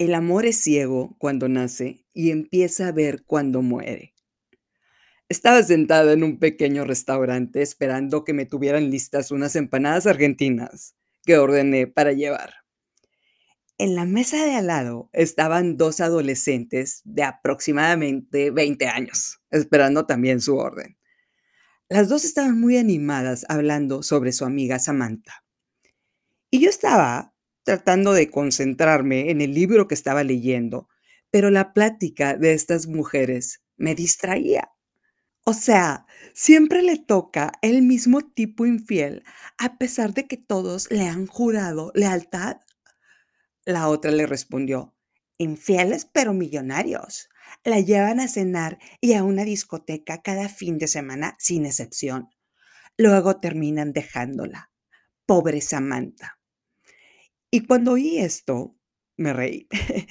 [0.00, 4.14] El amor es ciego cuando nace y empieza a ver cuando muere.
[5.28, 11.36] Estaba sentada en un pequeño restaurante esperando que me tuvieran listas unas empanadas argentinas que
[11.36, 12.54] ordené para llevar.
[13.76, 20.40] En la mesa de al lado estaban dos adolescentes de aproximadamente 20 años, esperando también
[20.40, 20.96] su orden.
[21.90, 25.44] Las dos estaban muy animadas hablando sobre su amiga Samantha.
[26.50, 27.34] Y yo estaba
[27.70, 30.88] tratando de concentrarme en el libro que estaba leyendo,
[31.30, 34.72] pero la plática de estas mujeres me distraía.
[35.44, 39.22] O sea, siempre le toca el mismo tipo infiel,
[39.56, 42.56] a pesar de que todos le han jurado lealtad.
[43.64, 44.96] La otra le respondió,
[45.38, 47.28] infieles pero millonarios.
[47.62, 52.30] La llevan a cenar y a una discoteca cada fin de semana sin excepción.
[52.96, 54.72] Luego terminan dejándola.
[55.24, 56.39] Pobre Samantha.
[57.50, 58.76] Y cuando oí esto,
[59.16, 59.68] me reí.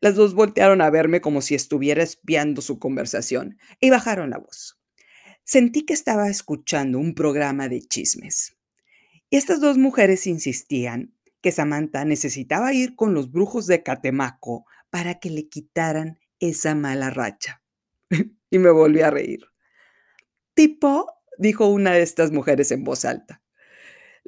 [0.00, 4.80] Las dos voltearon a verme como si estuviera espiando su conversación y bajaron la voz.
[5.44, 8.56] Sentí que estaba escuchando un programa de chismes.
[9.30, 15.18] Y estas dos mujeres insistían que Samantha necesitaba ir con los brujos de Catemaco para
[15.18, 17.62] que le quitaran esa mala racha.
[18.50, 19.46] y me volví a reír.
[20.54, 23.42] Tipo, dijo una de estas mujeres en voz alta.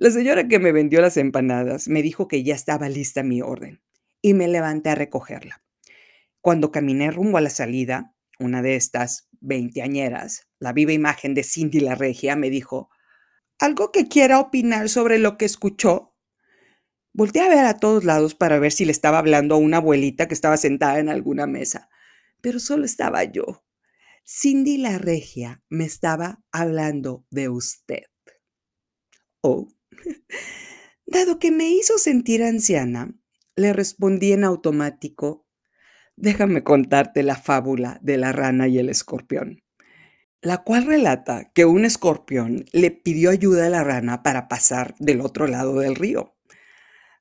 [0.01, 3.83] La señora que me vendió las empanadas me dijo que ya estaba lista mi orden
[4.23, 5.63] y me levanté a recogerla.
[6.41, 11.81] Cuando caminé rumbo a la salida, una de estas veinteañeras, la viva imagen de Cindy
[11.81, 12.89] la Regia, me dijo,
[13.59, 16.17] ¿algo que quiera opinar sobre lo que escuchó?
[17.13, 20.29] Volté a ver a todos lados para ver si le estaba hablando a una abuelita
[20.29, 21.91] que estaba sentada en alguna mesa,
[22.41, 23.67] pero solo estaba yo.
[24.25, 28.05] Cindy la Regia me estaba hablando de usted.
[29.43, 29.69] Oh,
[31.07, 33.15] Dado que me hizo sentir anciana,
[33.57, 35.47] le respondí en automático,
[36.17, 39.63] déjame contarte la fábula de la rana y el escorpión,
[40.41, 45.21] la cual relata que un escorpión le pidió ayuda a la rana para pasar del
[45.21, 46.37] otro lado del río.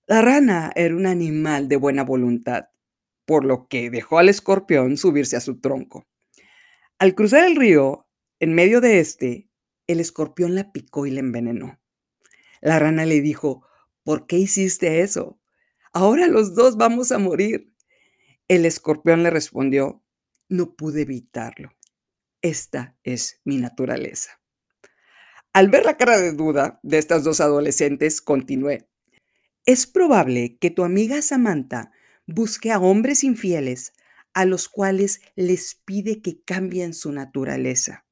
[0.05, 2.65] La rana era un animal de buena voluntad,
[3.25, 6.07] por lo que dejó al escorpión subirse a su tronco.
[6.97, 8.07] Al cruzar el río,
[8.39, 9.49] en medio de este,
[9.87, 11.78] el escorpión la picó y la envenenó.
[12.61, 13.65] La rana le dijo,
[14.03, 15.39] ¿por qué hiciste eso?
[15.93, 17.73] Ahora los dos vamos a morir.
[18.47, 20.03] El escorpión le respondió,
[20.47, 21.71] no pude evitarlo.
[22.41, 24.39] Esta es mi naturaleza.
[25.53, 28.87] Al ver la cara de duda de estas dos adolescentes, continué.
[29.65, 31.91] Es probable que tu amiga Samantha
[32.27, 33.93] busque a hombres infieles
[34.33, 38.05] a los cuales les pide que cambien su naturaleza.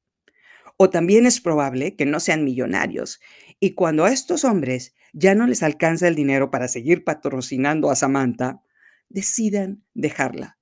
[0.76, 3.20] O también es probable que no sean millonarios
[3.60, 7.96] y cuando a estos hombres ya no les alcanza el dinero para seguir patrocinando a
[7.96, 8.62] Samantha,
[9.08, 10.58] decidan dejarla.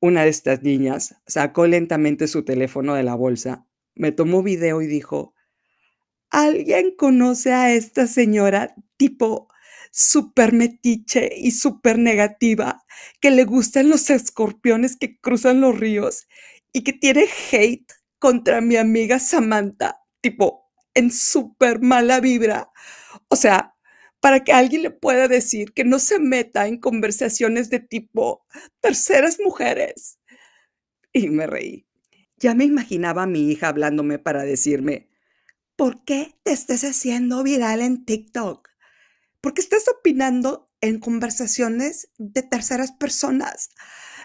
[0.00, 4.86] Una de estas niñas sacó lentamente su teléfono de la bolsa, me tomó video y
[4.86, 5.34] dijo,
[6.30, 9.48] ¿alguien conoce a esta señora tipo
[9.90, 12.84] súper metiche y súper negativa,
[13.20, 16.28] que le gustan los escorpiones que cruzan los ríos
[16.72, 20.65] y que tiene hate contra mi amiga Samantha, tipo
[20.96, 22.72] en súper mala vibra.
[23.28, 23.76] O sea,
[24.20, 28.44] para que alguien le pueda decir que no se meta en conversaciones de tipo
[28.80, 30.18] terceras mujeres.
[31.12, 31.86] Y me reí.
[32.38, 35.08] Ya me imaginaba a mi hija hablándome para decirme,
[35.76, 38.68] ¿por qué te estás haciendo viral en TikTok?
[39.40, 43.70] ¿Por qué estás opinando en conversaciones de terceras personas?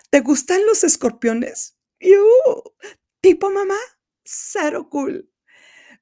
[0.09, 1.77] ¿Te gustan los escorpiones?
[1.99, 2.25] ¡Yu!
[3.21, 3.77] ¿Tipo mamá?
[4.23, 5.31] Cero cool.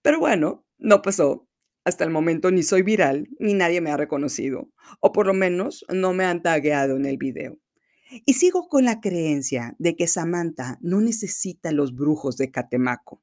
[0.01, 1.47] Pero bueno, no pasó.
[1.85, 5.85] Hasta el momento ni soy viral, ni nadie me ha reconocido, o por lo menos
[5.91, 7.57] no me han tagueado en el video.
[8.25, 13.21] Y sigo con la creencia de que Samantha no necesita los brujos de Catemaco.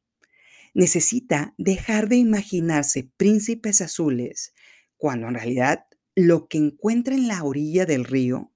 [0.75, 4.55] Necesita dejar de imaginarse príncipes azules,
[4.97, 8.53] cuando en realidad lo que encuentra en la orilla del río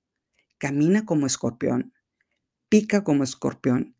[0.58, 1.92] camina como escorpión,
[2.68, 3.96] pica como escorpión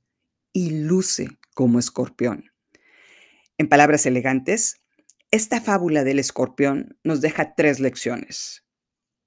[0.53, 2.50] y luce como escorpión.
[3.61, 4.81] En palabras elegantes,
[5.31, 8.65] esta fábula del escorpión nos deja tres lecciones.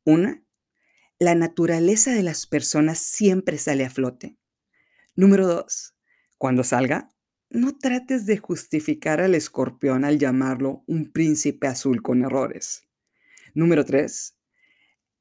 [0.05, 0.43] Una,
[1.19, 4.39] la naturaleza de las personas siempre sale a flote.
[5.15, 5.93] Número dos,
[6.39, 7.09] cuando salga,
[7.51, 12.87] no trates de justificar al escorpión al llamarlo un príncipe azul con errores.
[13.53, 14.35] Número tres,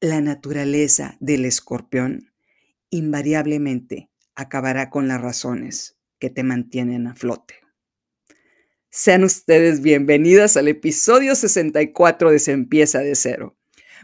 [0.01, 2.33] la naturaleza del escorpión
[2.89, 7.62] invariablemente acabará con las razones que te mantienen a flote.
[8.95, 13.57] Sean ustedes bienvenidas al episodio 64 de Se empieza de cero.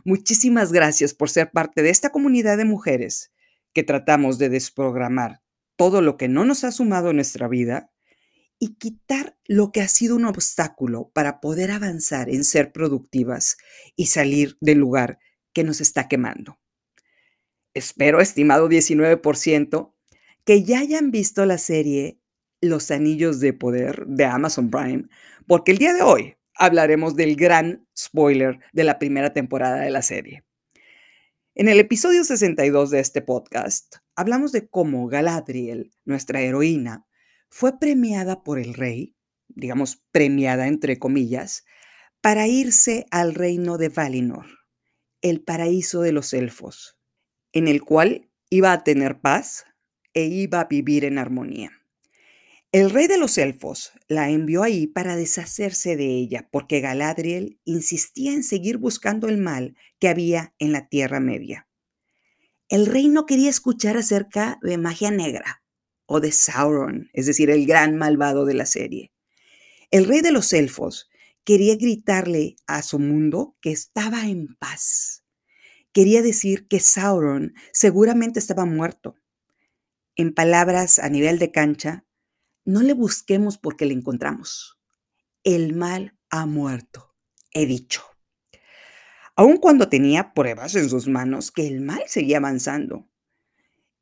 [0.03, 3.31] Muchísimas gracias por ser parte de esta comunidad de mujeres
[3.75, 5.43] que tratamos de desprogramar
[5.77, 7.93] todo lo que no nos ha sumado en nuestra vida
[8.59, 13.59] y quitar lo que ha sido un obstáculo para poder avanzar en ser productivas
[13.95, 15.19] y salir del lugar
[15.53, 16.59] que nos está quemando.
[17.75, 19.93] Espero, estimado 19%,
[20.47, 22.19] que ya hayan visto la serie
[22.61, 25.05] Los Anillos de Poder de Amazon Prime,
[25.47, 30.03] porque el día de hoy hablaremos del gran spoiler de la primera temporada de la
[30.03, 30.45] serie.
[31.55, 37.07] En el episodio 62 de este podcast, hablamos de cómo Galadriel, nuestra heroína,
[37.49, 39.17] fue premiada por el rey,
[39.49, 41.65] digamos premiada entre comillas,
[42.21, 44.47] para irse al reino de Valinor,
[45.23, 46.99] el paraíso de los elfos,
[47.53, 49.65] en el cual iba a tener paz
[50.15, 51.73] e iba a vivir en armonía.
[52.71, 58.35] El rey de los elfos la envió ahí para deshacerse de ella, porque Galadriel insistía
[58.35, 61.67] en seguir buscando el mal que había en la Tierra Media.
[62.69, 65.63] El rey no quería escuchar acerca de magia negra
[66.05, 69.13] o de Sauron, es decir, el gran malvado de la serie.
[69.91, 71.09] El rey de los elfos
[71.45, 75.25] quería gritarle a su mundo que estaba en paz.
[75.93, 79.15] Quería decir que Sauron seguramente estaba muerto.
[80.17, 82.05] En palabras a nivel de cancha,
[82.69, 84.79] no le busquemos porque le encontramos.
[85.43, 87.15] El mal ha muerto,
[87.55, 88.03] he dicho.
[89.37, 93.09] Aun cuando tenía pruebas en sus manos que el mal seguía avanzando,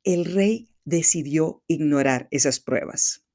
[0.03, 3.25] el rey decidió ignorar esas pruebas.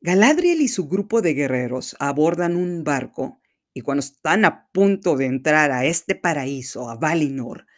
[0.00, 3.40] Galadriel y su grupo de guerreros abordan un barco
[3.72, 7.68] y cuando están a punto de entrar a este paraíso, a Valinor,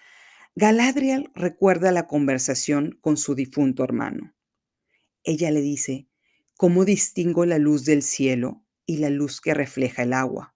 [0.55, 4.35] Galadriel recuerda la conversación con su difunto hermano.
[5.23, 6.10] Ella le dice,
[6.61, 10.55] ¿Cómo distingo la luz del cielo y la luz que refleja el agua?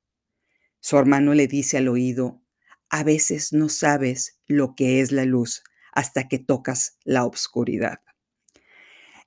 [0.78, 2.42] Su hermano le dice al oído,
[2.90, 5.64] a veces no sabes lo que es la luz
[5.94, 8.00] hasta que tocas la oscuridad.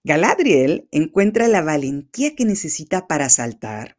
[0.04, 3.98] Galadriel encuentra la valentía que necesita para saltar,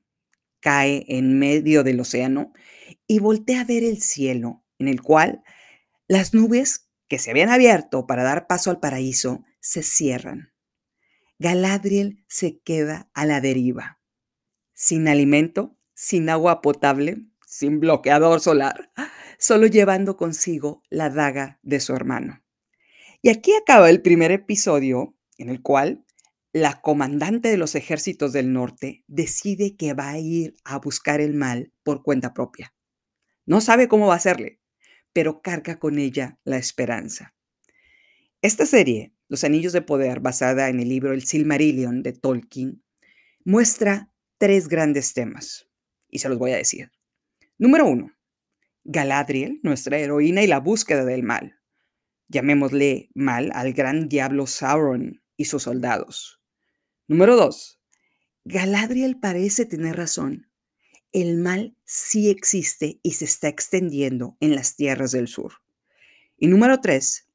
[0.60, 2.52] cae en medio del océano
[3.08, 5.42] y voltea a ver el cielo, en el cual
[6.06, 10.52] las nubes que se habían abierto para dar paso al paraíso se cierran.
[11.40, 14.00] Galadriel se queda a la deriva,
[14.74, 18.90] sin alimento, sin agua potable, sin bloqueador solar,
[19.38, 22.42] solo llevando consigo la daga de su hermano.
[23.22, 26.04] Y aquí acaba el primer episodio en el cual
[26.52, 31.34] la comandante de los ejércitos del norte decide que va a ir a buscar el
[31.34, 32.74] mal por cuenta propia.
[33.46, 34.60] No sabe cómo va a hacerle,
[35.12, 37.34] pero carga con ella la esperanza.
[38.42, 42.82] Esta serie los Anillos de Poder, basada en el libro El Silmarillion de Tolkien,
[43.44, 45.68] muestra tres grandes temas,
[46.08, 46.90] y se los voy a decir.
[47.58, 48.12] Número uno,
[48.84, 51.58] Galadriel, nuestra heroína y la búsqueda del mal.
[52.28, 56.40] Llamémosle mal al gran diablo Sauron y sus soldados.
[57.06, 57.80] Número dos,
[58.44, 60.50] Galadriel parece tener razón.
[61.12, 65.54] El mal sí existe y se está extendiendo en las tierras del sur.
[66.38, 67.27] Y número tres,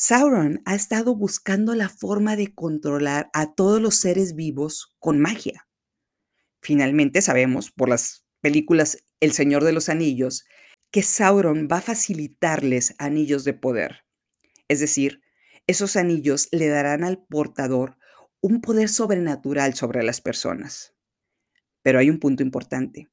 [0.00, 5.66] Sauron ha estado buscando la forma de controlar a todos los seres vivos con magia.
[6.62, 10.44] Finalmente sabemos por las películas El Señor de los Anillos
[10.92, 14.04] que Sauron va a facilitarles anillos de poder.
[14.68, 15.20] Es decir,
[15.66, 17.96] esos anillos le darán al portador
[18.40, 20.94] un poder sobrenatural sobre las personas.
[21.82, 23.08] Pero hay un punto importante.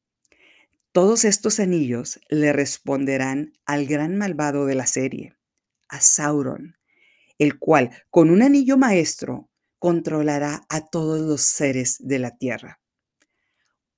[0.91, 5.35] Todos estos anillos le responderán al gran malvado de la serie,
[5.89, 6.77] a Sauron,
[7.37, 9.49] el cual con un anillo maestro
[9.79, 12.79] controlará a todos los seres de la tierra.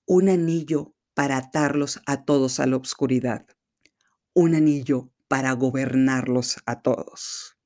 [0.06, 3.46] Un anillo para atarlos a todos a la oscuridad.
[4.34, 7.58] Un anillo para gobernarlos a todos.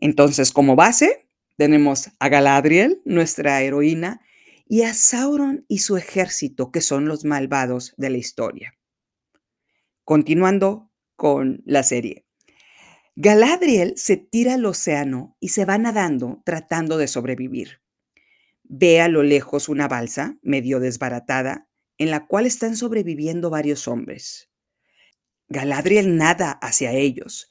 [0.00, 4.20] Entonces, como base, tenemos a Galadriel, nuestra heroína,
[4.66, 8.74] y a Sauron y su ejército, que son los malvados de la historia.
[10.04, 12.26] Continuando con la serie.
[13.14, 17.82] Galadriel se tira al océano y se va nadando tratando de sobrevivir.
[18.62, 24.50] Ve a lo lejos una balsa, medio desbaratada, en la cual están sobreviviendo varios hombres.
[25.48, 27.50] Galadriel nada hacia ellos.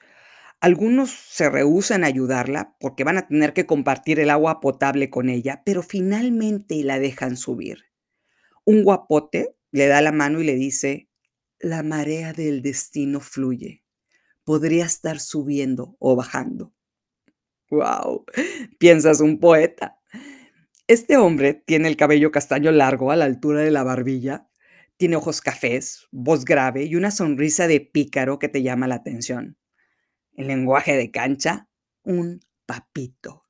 [0.62, 5.30] Algunos se rehúsan a ayudarla porque van a tener que compartir el agua potable con
[5.30, 7.86] ella, pero finalmente la dejan subir.
[8.66, 11.08] Un guapote le da la mano y le dice,
[11.60, 13.81] la marea del destino fluye
[14.52, 16.74] podría estar subiendo o bajando.
[17.70, 18.26] ¡Wow!
[18.80, 19.98] Piensas un poeta.
[20.88, 24.50] Este hombre tiene el cabello castaño largo a la altura de la barbilla,
[24.98, 29.58] Tiene ojos cafés, voz grave y una sonrisa de pícaro que te llama la atención.
[30.34, 31.70] En lenguaje de cancha,
[32.04, 33.46] un papito.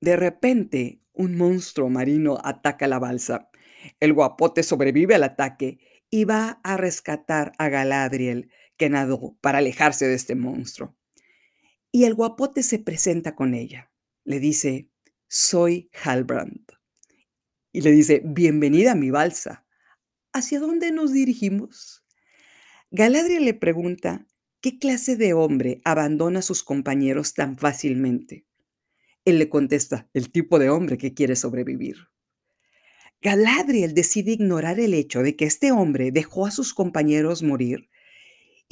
[0.00, 3.50] De repente, un monstruo marino ataca la balsa.
[4.00, 8.50] El guapote sobrevive al ataque y va a rescatar a Galadriel,
[8.80, 10.96] que nadó para alejarse de este monstruo.
[11.92, 13.92] Y el guapote se presenta con ella.
[14.24, 14.88] Le dice,
[15.28, 16.64] soy Halbrand.
[17.72, 19.66] Y le dice, bienvenida a mi balsa.
[20.32, 22.06] ¿Hacia dónde nos dirigimos?
[22.90, 24.26] Galadriel le pregunta
[24.62, 28.46] ¿Qué clase de hombre abandona a sus compañeros tan fácilmente?
[29.26, 32.08] Él le contesta, el tipo de hombre que quiere sobrevivir.
[33.20, 37.90] Galadriel decide ignorar el hecho de que este hombre dejó a sus compañeros morir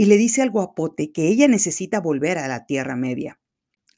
[0.01, 3.41] y le dice al guapote que ella necesita volver a la Tierra Media.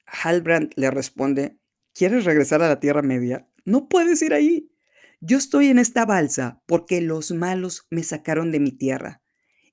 [0.06, 1.58] Halbrand le responde,
[1.92, 3.46] ¿quieres regresar a la Tierra Media?
[3.66, 4.72] No puedes ir ahí.
[5.20, 9.22] Yo estoy en esta balsa porque los malos me sacaron de mi tierra.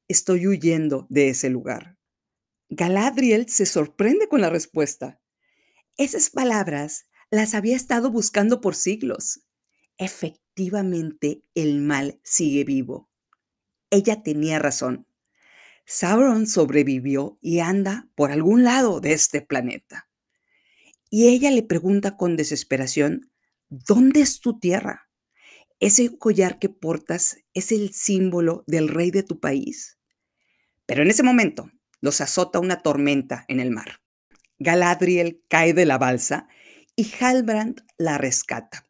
[0.09, 1.97] Estoy huyendo de ese lugar.
[2.67, 5.21] Galadriel se sorprende con la respuesta.
[5.95, 9.45] Esas palabras las había estado buscando por siglos.
[9.97, 13.09] Efectivamente, el mal sigue vivo.
[13.89, 15.07] Ella tenía razón.
[15.89, 20.09] Sauron sobrevivió y anda por algún lado de este planeta.
[21.09, 23.31] Y ella le pregunta con desesperación,
[23.69, 25.09] ¿dónde es tu tierra?
[25.79, 29.97] ¿Ese collar que portas es el símbolo del rey de tu país?
[30.85, 34.01] Pero en ese momento, los azota una tormenta en el mar.
[34.59, 36.49] Galadriel cae de la balsa
[36.97, 38.86] y Halbrand la rescata.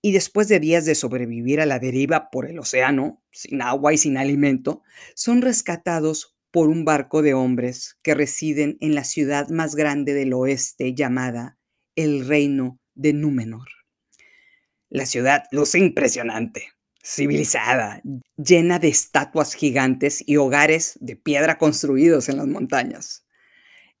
[0.00, 3.98] Y después de días de sobrevivir a la deriva por el océano, sin agua y
[3.98, 4.82] sin alimento,
[5.14, 10.32] son rescatados por un barco de hombres que residen en la ciudad más grande del
[10.32, 11.58] oeste llamada
[11.96, 13.68] el Reino de Númenor.
[14.88, 16.68] La ciudad luce impresionante
[17.08, 18.02] civilizada,
[18.36, 23.24] llena de estatuas gigantes y hogares de piedra construidos en las montañas.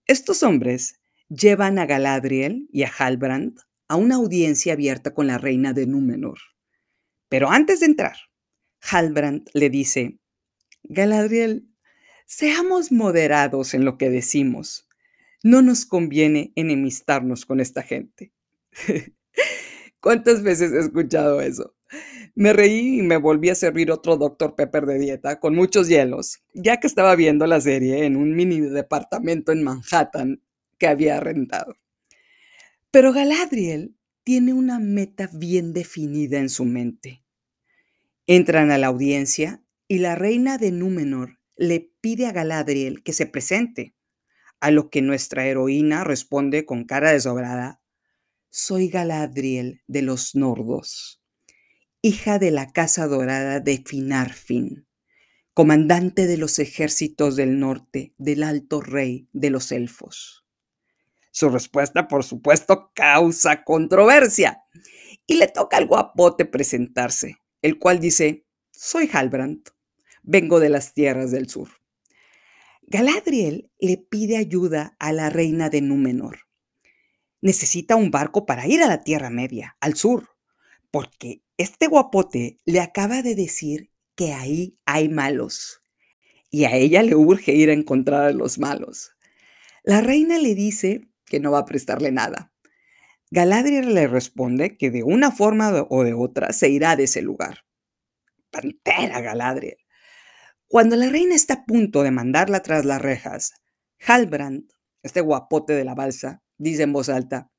[0.06, 5.72] Estos hombres llevan a Galadriel y a Halbrand a una audiencia abierta con la reina
[5.72, 6.38] de Númenor.
[7.28, 8.16] Pero antes de entrar,
[8.80, 10.18] Halbrand le dice,
[10.82, 11.68] Galadriel,
[12.26, 14.88] seamos moderados en lo que decimos.
[15.42, 18.32] No nos conviene enemistarnos con esta gente.
[20.00, 21.74] ¿Cuántas veces he escuchado eso?
[22.34, 24.54] Me reí y me volví a servir otro Dr.
[24.54, 28.60] Pepper de dieta con muchos hielos, ya que estaba viendo la serie en un mini
[28.60, 30.42] departamento en Manhattan
[30.78, 31.74] que había rentado.
[32.90, 37.24] Pero Galadriel tiene una meta bien definida en su mente.
[38.26, 43.26] Entran a la audiencia y la reina de Númenor le pide a Galadriel que se
[43.26, 43.94] presente,
[44.60, 47.80] a lo que nuestra heroína responde con cara desobrada,
[48.50, 51.18] soy Galadriel de los Nordos
[52.00, 54.86] hija de la Casa Dorada de Finarfin,
[55.52, 60.37] comandante de los ejércitos del norte del alto rey de los elfos.
[61.30, 64.62] Su respuesta, por supuesto, causa controversia
[65.26, 69.68] y le toca al guapote presentarse, el cual dice, soy Halbrand,
[70.22, 71.68] vengo de las tierras del sur.
[72.82, 76.40] Galadriel le pide ayuda a la reina de Númenor.
[77.40, 80.30] Necesita un barco para ir a la Tierra Media, al sur,
[80.90, 85.80] porque este guapote le acaba de decir que ahí hay malos
[86.50, 89.12] y a ella le urge ir a encontrar a los malos.
[89.82, 92.52] La reina le dice que no va a prestarle nada.
[93.30, 97.66] Galadriel le responde que de una forma o de otra se irá de ese lugar.
[98.50, 99.76] Pantera Galadriel.
[100.66, 103.52] Cuando la reina está a punto de mandarla tras las rejas,
[104.06, 104.70] Halbrand,
[105.02, 107.50] este guapote de la balsa, dice en voz alta,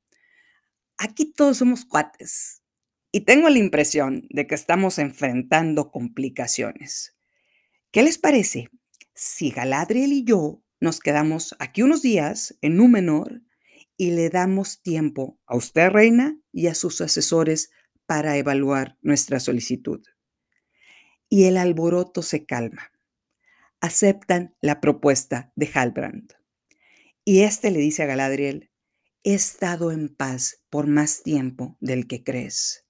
[0.97, 2.63] aquí todos somos cuates.
[3.11, 7.17] Y tengo la impresión de que estamos enfrentando complicaciones.
[7.91, 8.69] ¿Qué les parece
[9.15, 13.41] si Galadriel y yo nos quedamos aquí unos días en Númenor
[13.99, 17.69] y le damos tiempo a usted, reina, y a sus asesores
[18.05, 20.01] para evaluar nuestra solicitud?
[21.27, 22.93] Y el alboroto se calma.
[23.81, 26.33] Aceptan la propuesta de Halbrand.
[27.25, 28.71] Y éste le dice a Galadriel,
[29.25, 32.85] he estado en paz por más tiempo del que crees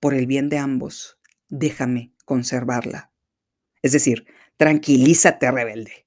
[0.00, 3.12] por el bien de ambos, déjame conservarla.
[3.82, 6.06] Es decir, tranquilízate, rebelde.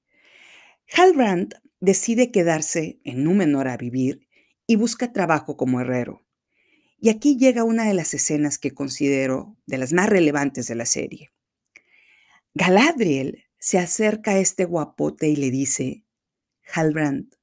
[0.94, 4.28] Halbrand decide quedarse en Númenor a vivir
[4.66, 6.22] y busca trabajo como herrero.
[6.98, 10.86] Y aquí llega una de las escenas que considero de las más relevantes de la
[10.86, 11.32] serie.
[12.54, 16.04] Galadriel se acerca a este guapote y le dice,
[16.72, 17.34] Halbrand,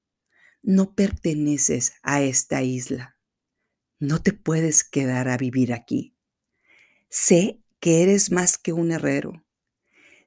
[0.62, 3.18] no perteneces a esta isla.
[4.00, 6.16] No te puedes quedar a vivir aquí.
[7.10, 9.46] Sé que eres más que un herrero.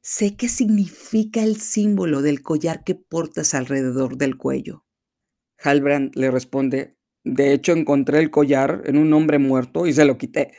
[0.03, 4.82] sé qué significa el símbolo del collar que portas alrededor del cuello.
[5.63, 10.19] Halbrand le responde, de hecho encontré el collar en un hombre muerto y se lo
[10.19, 10.53] quité.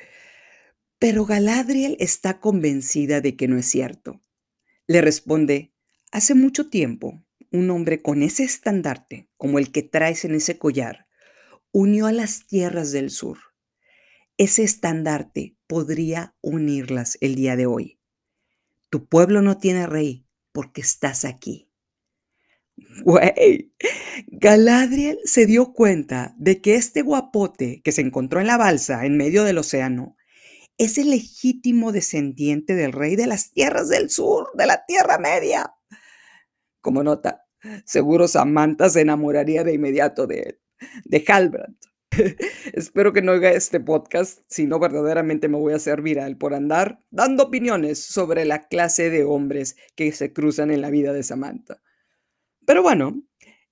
[0.99, 4.21] Pero Galadriel está convencida de que no es cierto.
[4.87, 5.73] Le responde,
[6.11, 11.07] hace mucho tiempo, un hombre con ese estandarte, como el que traes en ese collar,
[11.71, 13.37] unió a las tierras del sur.
[14.37, 17.99] Ese estandarte podría unirlas el día de hoy.
[18.89, 21.69] Tu pueblo no tiene rey porque estás aquí.
[23.03, 23.71] Güey,
[24.27, 29.15] Galadriel se dio cuenta de que este guapote que se encontró en la balsa en
[29.17, 30.15] medio del océano
[30.77, 35.73] es el legítimo descendiente del rey de las tierras del sur, de la Tierra Media.
[36.81, 37.45] Como nota,
[37.85, 40.59] seguro Samantha se enamoraría de inmediato de él,
[41.05, 41.77] de Halbrand.
[42.73, 46.53] Espero que no oiga este podcast, si no verdaderamente me voy a hacer viral por
[46.53, 51.23] andar dando opiniones sobre la clase de hombres que se cruzan en la vida de
[51.23, 51.82] Samantha.
[52.65, 53.23] Pero bueno,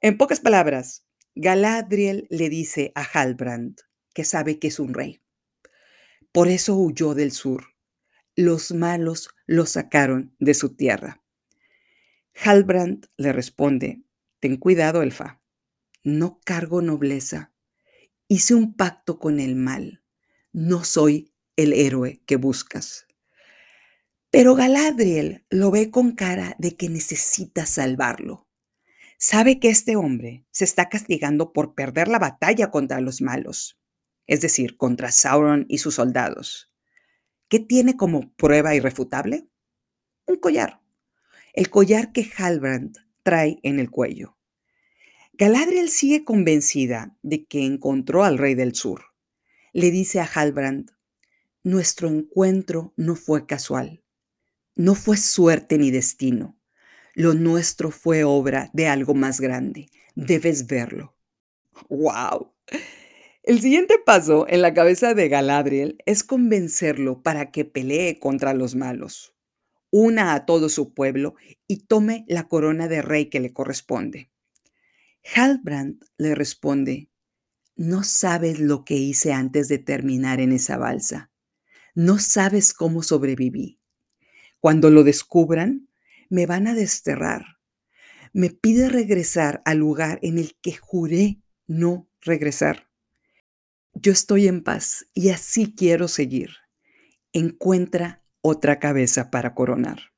[0.01, 1.05] en pocas palabras,
[1.36, 3.79] Galadriel le dice a Halbrand
[4.13, 5.21] que sabe que es un rey.
[6.31, 7.75] Por eso huyó del sur.
[8.36, 11.21] Los malos lo sacaron de su tierra.
[12.43, 14.03] Halbrand le responde,
[14.39, 15.41] ten cuidado, elfa.
[16.03, 17.53] No cargo nobleza.
[18.27, 20.03] Hice un pacto con el mal.
[20.51, 23.05] No soy el héroe que buscas.
[24.31, 28.48] Pero Galadriel lo ve con cara de que necesita salvarlo.
[29.24, 33.80] Sabe que este hombre se está castigando por perder la batalla contra los malos,
[34.25, 36.72] es decir, contra Sauron y sus soldados.
[37.48, 39.48] ¿Qué tiene como prueba irrefutable?
[40.25, 40.82] Un collar.
[41.54, 44.40] El collar que Halbrand trae en el cuello.
[45.34, 49.04] Galadriel sigue convencida de que encontró al rey del sur.
[49.72, 50.94] Le dice a Halbrand,
[51.62, 54.04] nuestro encuentro no fue casual,
[54.74, 56.58] no fue suerte ni destino
[57.13, 59.88] lo nuestro fue obra de algo más grande.
[60.16, 61.16] Debes verlo.
[61.90, 62.53] ¡Wow!
[63.44, 68.75] El siguiente paso en la cabeza de Galadriel es convencerlo para que pelee contra los
[68.75, 69.35] malos,
[69.90, 71.35] una a todo su pueblo
[71.68, 74.29] y tome la corona de rey que le corresponde.
[75.35, 77.09] Halbrand le responde,
[77.75, 81.31] no sabes lo que hice antes de terminar en esa balsa.
[81.96, 83.79] No sabes cómo sobreviví.
[84.59, 85.88] Cuando lo descubran,
[86.31, 87.59] me van a desterrar.
[88.33, 92.89] Me pide regresar al lugar en el que juré no regresar.
[93.94, 96.51] Yo estoy en paz y así quiero seguir.
[97.33, 100.13] Encuentra otra cabeza para coronar.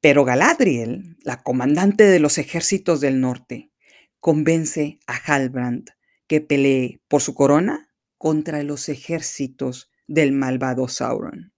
[0.00, 3.72] Pero Galadriel, la comandante de los ejércitos del norte,
[4.20, 5.90] convence a Halbrand
[6.28, 11.52] que pelee por su corona contra los ejércitos del malvado Sauron.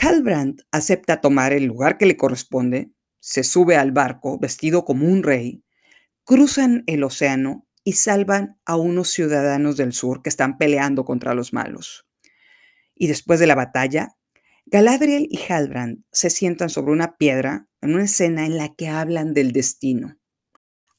[0.00, 5.22] Halbrand acepta tomar el lugar que le corresponde, se sube al barco vestido como un
[5.22, 5.64] rey,
[6.24, 11.52] cruzan el océano y salvan a unos ciudadanos del sur que están peleando contra los
[11.52, 12.06] malos.
[12.94, 14.14] Y después de la batalla,
[14.66, 19.34] Galadriel y Halbrand se sientan sobre una piedra en una escena en la que hablan
[19.34, 20.18] del destino.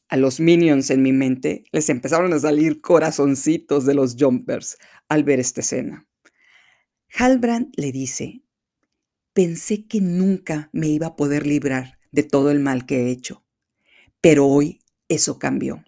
[0.09, 5.23] A los minions en mi mente les empezaron a salir corazoncitos de los jumpers al
[5.23, 6.07] ver esta escena.
[7.13, 8.41] Halbrand le dice
[9.39, 13.45] Pensé que nunca me iba a poder librar de todo el mal que he hecho,
[14.19, 15.81] pero hoy eso cambió.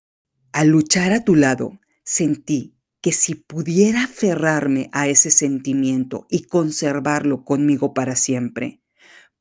[0.54, 7.44] Al luchar a tu lado, sentí que si pudiera aferrarme a ese sentimiento y conservarlo
[7.44, 8.80] conmigo para siempre,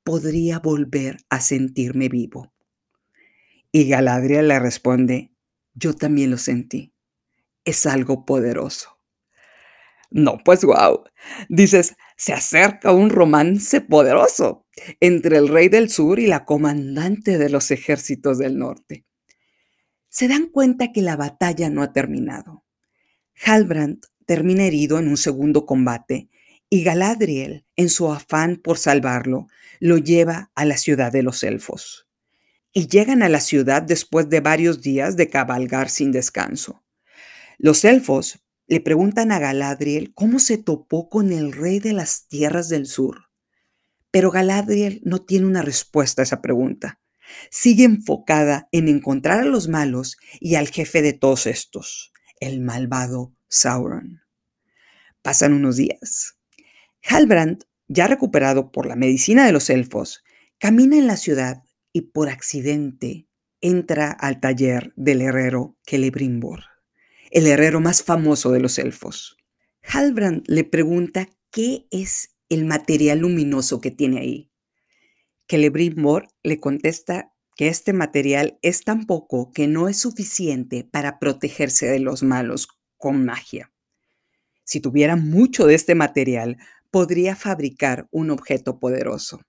[0.03, 2.53] podría volver a sentirme vivo.
[3.71, 5.37] Y Galadriel le responde,
[5.75, 6.93] yo también lo sentí.
[7.65, 8.99] Es algo poderoso.
[10.11, 11.05] No, pues wow.
[11.49, 14.67] Dices, se acerca un romance poderoso
[15.01, 19.07] entre el rey del sur y la comandante de los ejércitos del norte.
[20.11, 22.67] Se dan cuenta que la batalla no ha terminado.
[23.43, 26.29] Halbrand termina herido en un segundo combate
[26.69, 29.47] y Galadriel, en su afán por salvarlo,
[29.79, 32.07] lo lleva a la ciudad de los elfos.
[32.75, 36.85] Y llegan a la ciudad después de varios días de cabalgar sin descanso.
[37.57, 42.69] Los elfos le preguntan a Galadriel cómo se topó con el rey de las tierras
[42.69, 43.25] del sur.
[44.13, 47.01] Pero Galadriel no tiene una respuesta a esa pregunta.
[47.51, 53.35] Sigue enfocada en encontrar a los malos y al jefe de todos estos, el malvado
[53.49, 54.21] Sauron.
[55.21, 56.39] Pasan unos días.
[57.03, 60.23] Halbrand, ya recuperado por la medicina de los elfos,
[60.59, 63.27] camina en la ciudad y por accidente
[63.61, 66.70] entra al taller del herrero Celebrimbor
[67.31, 69.37] el herrero más famoso de los elfos.
[69.83, 74.51] Halbrand le pregunta qué es el material luminoso que tiene ahí.
[75.49, 81.87] Celebrimbor le contesta que este material es tan poco que no es suficiente para protegerse
[81.87, 83.73] de los malos con magia.
[84.65, 86.57] Si tuviera mucho de este material,
[86.91, 89.41] podría fabricar un objeto poderoso.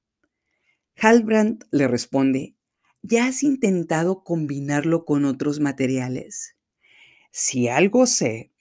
[0.95, 2.55] Halbrand le responde,
[3.01, 6.55] ¿ya has intentado combinarlo con otros materiales?
[7.31, 8.51] Si algo sé,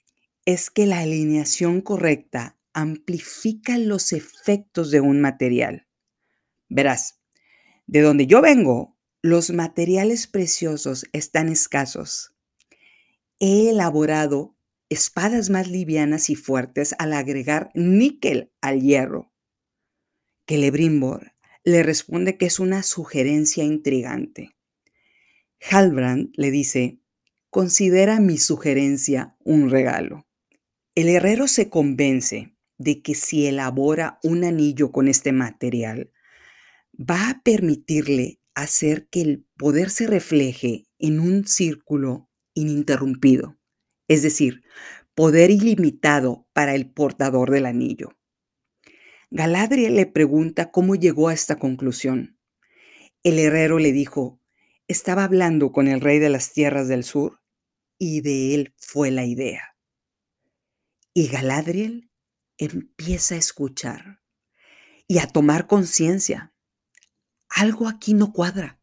[0.45, 5.87] es que la alineación correcta amplifica los efectos de un material.
[6.69, 7.19] Verás,
[7.85, 12.33] de donde yo vengo, los materiales preciosos están escasos.
[13.39, 14.55] He elaborado
[14.89, 19.33] espadas más livianas y fuertes al agregar níquel al hierro.
[20.47, 24.55] Celebrimbor le responde que es una sugerencia intrigante.
[25.69, 27.00] Halbrand le dice,
[27.51, 30.25] considera mi sugerencia un regalo.
[30.95, 36.11] El herrero se convence de que si elabora un anillo con este material,
[36.97, 43.61] va a permitirle hacer que el poder se refleje en un círculo ininterrumpido
[44.11, 44.63] es decir,
[45.15, 48.17] poder ilimitado para el portador del anillo.
[49.29, 52.37] Galadriel le pregunta cómo llegó a esta conclusión.
[53.23, 54.41] El herrero le dijo,
[54.89, 57.40] estaba hablando con el rey de las tierras del sur
[58.01, 59.77] y de él fue la idea.
[61.13, 62.09] Y Galadriel
[62.57, 64.23] empieza a escuchar
[65.07, 66.51] y a tomar conciencia.
[67.47, 68.81] Algo aquí no cuadra.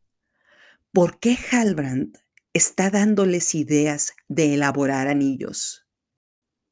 [0.93, 2.17] ¿Por qué Halbrand
[2.53, 5.89] está dándoles ideas de elaborar anillos.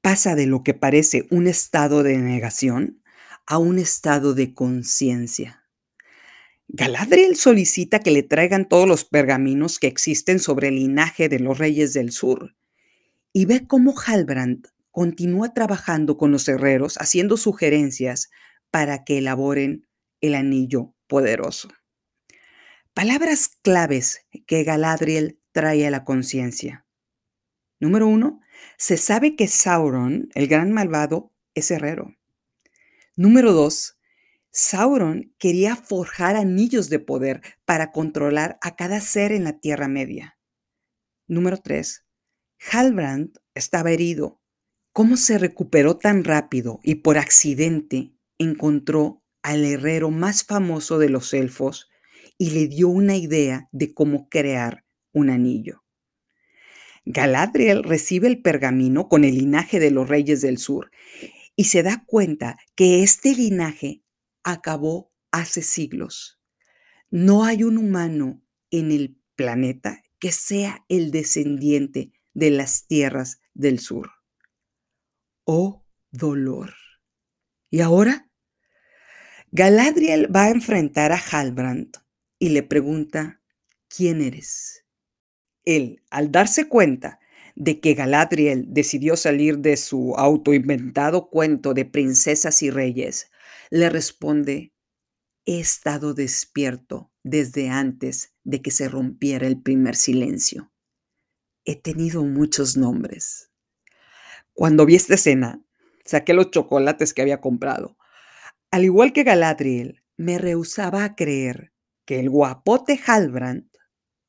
[0.01, 3.03] Pasa de lo que parece un estado de negación
[3.45, 5.66] a un estado de conciencia.
[6.69, 11.59] Galadriel solicita que le traigan todos los pergaminos que existen sobre el linaje de los
[11.59, 12.57] reyes del sur
[13.33, 18.31] y ve cómo Halbrand continúa trabajando con los herreros haciendo sugerencias
[18.71, 19.87] para que elaboren
[20.21, 21.69] el anillo poderoso.
[22.95, 26.87] Palabras claves que Galadriel trae a la conciencia.
[27.79, 28.41] Número uno,
[28.79, 32.17] se sabe que Sauron, el gran malvado, es herrero.
[33.17, 33.96] Número dos,
[34.59, 40.39] Sauron quería forjar anillos de poder para controlar a cada ser en la Tierra Media.
[41.27, 42.07] Número tres,
[42.73, 44.41] Halbrand estaba herido.
[44.95, 51.35] ¿Cómo se recuperó tan rápido y por accidente encontró al herrero más famoso de los
[51.35, 51.91] elfos
[52.39, 55.85] y le dio una idea de cómo crear un anillo.
[57.05, 60.91] Galadriel recibe el pergamino con el linaje de los reyes del sur
[61.55, 64.03] y se da cuenta que este linaje
[64.47, 66.41] acabó hace siglos.
[67.11, 73.81] No hay un humano en el planeta que sea el descendiente de las tierras del
[73.81, 74.11] sur.
[75.45, 76.75] Oh dolor.
[77.71, 78.31] ¿Y ahora?
[79.51, 81.97] Galadriel va a enfrentar a Halbrand
[82.39, 83.41] y le pregunta,
[83.89, 84.85] ¿quién eres?
[85.65, 87.19] Él, al darse cuenta
[87.57, 93.31] de que Galadriel decidió salir de su autoinventado cuento de princesas y reyes,
[93.71, 94.73] le responde,
[95.45, 100.73] he estado despierto desde antes de que se rompiera el primer silencio.
[101.65, 103.51] He tenido muchos nombres.
[104.53, 105.63] Cuando vi esta escena,
[106.05, 107.97] saqué los chocolates que había comprado.
[108.71, 111.73] Al igual que Galadriel, me rehusaba a creer
[112.05, 113.69] que el guapote Halbrand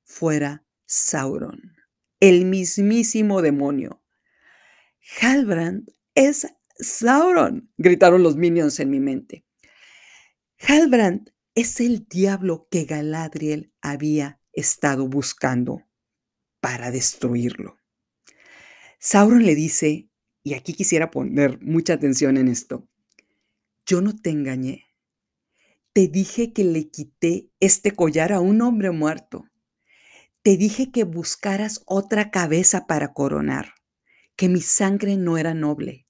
[0.04, 1.76] fuera Sauron,
[2.20, 4.04] el mismísimo demonio.
[5.22, 6.48] Halbrand es
[6.80, 9.46] Sauron, gritaron los minions en mi mente.
[10.60, 15.84] Halbrand es el diablo que Galadriel había estado buscando
[16.60, 17.78] para destruirlo.
[19.00, 20.10] Sauron le dice,
[20.44, 22.88] y aquí quisiera poner mucha atención en esto,
[23.86, 24.86] yo no te engañé.
[25.94, 29.46] Te dije que le quité este collar a un hombre muerto.
[30.42, 33.74] Te dije que buscaras otra cabeza para coronar,
[34.36, 36.07] que mi sangre no era noble.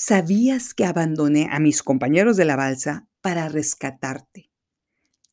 [0.00, 4.52] Sabías que abandoné a mis compañeros de la balsa para rescatarte.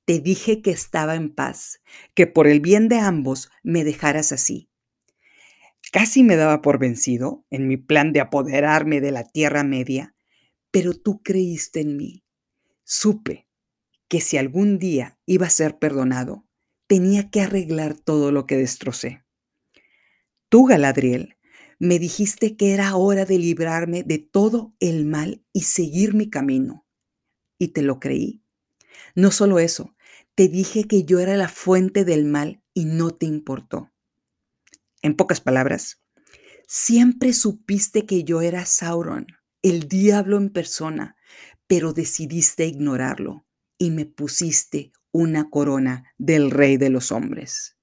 [0.05, 1.83] Te dije que estaba en paz,
[2.15, 4.67] que por el bien de ambos me dejaras así.
[5.91, 10.15] Casi me daba por vencido en mi plan de apoderarme de la Tierra Media,
[10.71, 12.23] pero tú creíste en mí.
[12.83, 13.47] Supe
[14.07, 16.47] que si algún día iba a ser perdonado,
[16.87, 19.23] tenía que arreglar todo lo que destrocé.
[20.49, 21.34] Tú, Galadriel,
[21.79, 26.85] me dijiste que era hora de librarme de todo el mal y seguir mi camino.
[27.57, 28.43] Y te lo creí.
[29.15, 29.95] No solo eso,
[30.35, 33.91] te dije que yo era la fuente del mal y no te importó.
[35.01, 36.01] En pocas palabras,
[36.67, 39.27] siempre supiste que yo era Sauron,
[39.61, 41.15] el diablo en persona,
[41.67, 43.45] pero decidiste ignorarlo
[43.77, 47.74] y me pusiste una corona del rey de los hombres.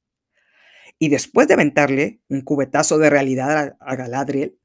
[1.03, 4.61] Y después de aventarle un cubetazo de realidad a, Galadriel,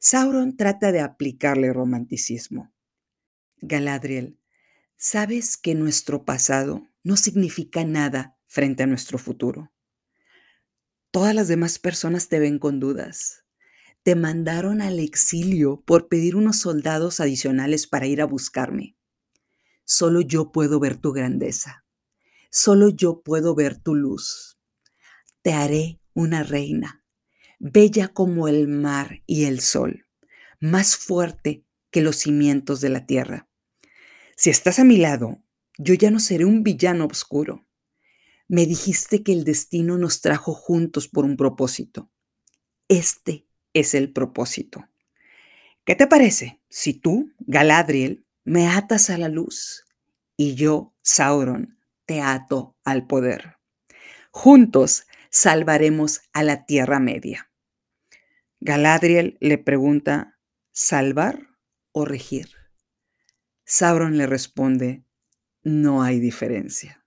[0.00, 2.72] Sauron trata de aplicarle romanticismo.
[3.60, 4.40] Galadriel,
[4.96, 9.70] sabes que nuestro pasado no significa nada frente a nuestro futuro.
[11.12, 13.44] Todas las demás personas te ven con dudas.
[14.02, 18.96] Te mandaron al exilio por pedir unos soldados adicionales para ir a buscarme.
[19.84, 21.84] Solo yo puedo ver tu grandeza.
[22.50, 24.57] Solo yo puedo ver tu luz.
[25.48, 27.02] Te haré una reina,
[27.58, 30.04] bella como el mar y el sol,
[30.60, 33.48] más fuerte que los cimientos de la tierra.
[34.36, 35.42] Si estás a mi lado,
[35.78, 37.66] yo ya no seré un villano oscuro.
[38.46, 42.10] Me dijiste que el destino nos trajo juntos por un propósito.
[42.88, 44.86] Este es el propósito.
[45.86, 49.86] ¿Qué te parece si tú, Galadriel, me atas a la luz
[50.36, 53.56] y yo, Sauron, te ato al poder.
[54.30, 55.06] Juntos
[55.38, 57.48] salvaremos a la Tierra Media.
[58.58, 60.36] Galadriel le pregunta,
[60.72, 61.50] ¿salvar
[61.92, 62.48] o regir?
[63.64, 65.04] Sauron le responde,
[65.62, 67.04] no hay diferencia.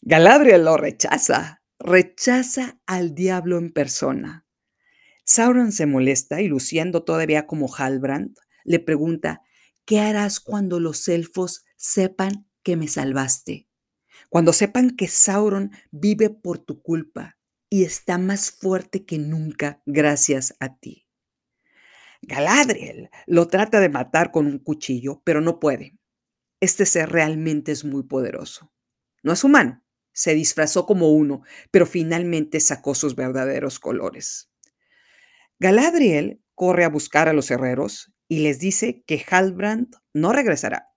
[0.00, 4.46] Galadriel lo rechaza, rechaza al diablo en persona.
[5.22, 9.42] Sauron se molesta y luciendo todavía como Halbrand, le pregunta,
[9.84, 13.68] ¿qué harás cuando los elfos sepan que me salvaste?
[14.32, 17.36] Cuando sepan que Sauron vive por tu culpa
[17.68, 21.06] y está más fuerte que nunca gracias a ti.
[22.22, 25.98] Galadriel lo trata de matar con un cuchillo, pero no puede.
[26.60, 28.72] Este ser realmente es muy poderoso.
[29.22, 34.50] No es humano, se disfrazó como uno, pero finalmente sacó sus verdaderos colores.
[35.58, 40.88] Galadriel corre a buscar a los herreros y les dice que Halbrand no regresará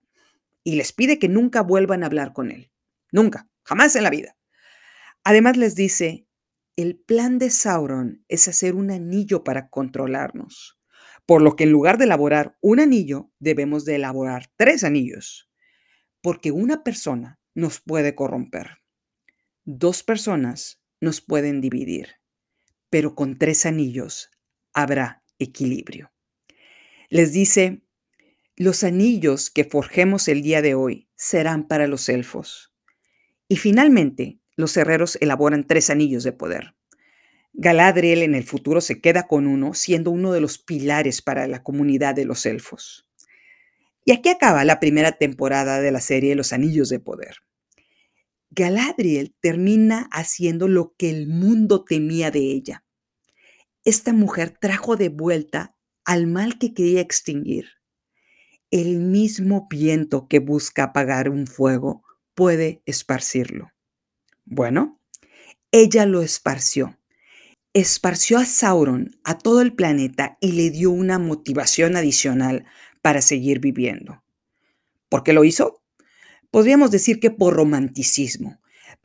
[0.64, 2.72] y les pide que nunca vuelvan a hablar con él.
[3.16, 4.36] Nunca, jamás en la vida.
[5.24, 6.28] Además les dice,
[6.76, 10.78] el plan de Sauron es hacer un anillo para controlarnos,
[11.26, 15.50] por lo que en lugar de elaborar un anillo, debemos de elaborar tres anillos,
[16.20, 18.80] porque una persona nos puede corromper,
[19.64, 22.16] dos personas nos pueden dividir,
[22.90, 24.30] pero con tres anillos
[24.74, 26.12] habrá equilibrio.
[27.08, 27.82] Les dice,
[28.58, 32.75] los anillos que forjemos el día de hoy serán para los elfos
[33.48, 36.76] y finalmente, los herreros elaboran tres anillos de poder.
[37.54, 41.64] Galadriel en el futuro se queda con uno, siendo uno de los pilares para la
[41.64, 43.08] comunidad de los elfos.
[44.04, 47.38] Y aquí acaba la primera temporada de la serie Los Anillos de Poder.
[48.52, 52.86] Galadriel termina haciendo lo que el mundo temía de ella.
[53.84, 57.68] Esta mujer trajo de vuelta al mal que quería extinguir.
[58.70, 62.05] El mismo viento que busca apagar un fuego
[62.36, 63.72] puede esparcirlo.
[64.44, 65.00] Bueno,
[65.72, 67.00] ella lo esparció.
[67.74, 72.66] Esparció a Sauron a todo el planeta y le dio una motivación adicional
[73.02, 74.24] para seguir viviendo.
[75.10, 75.82] ¿Por qué lo hizo?
[76.52, 78.62] Podríamos decir que por romanticismo,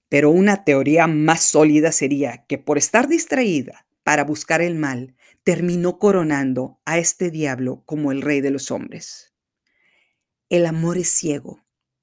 [0.09, 5.99] pero una teoría más sólida sería que por estar distraída para buscar el mal, terminó
[5.99, 9.33] coronando a este diablo como el rey de los hombres.
[10.49, 11.61] El amor es ciego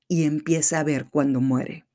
[0.07, 1.85] y empieza a ver cuando muere.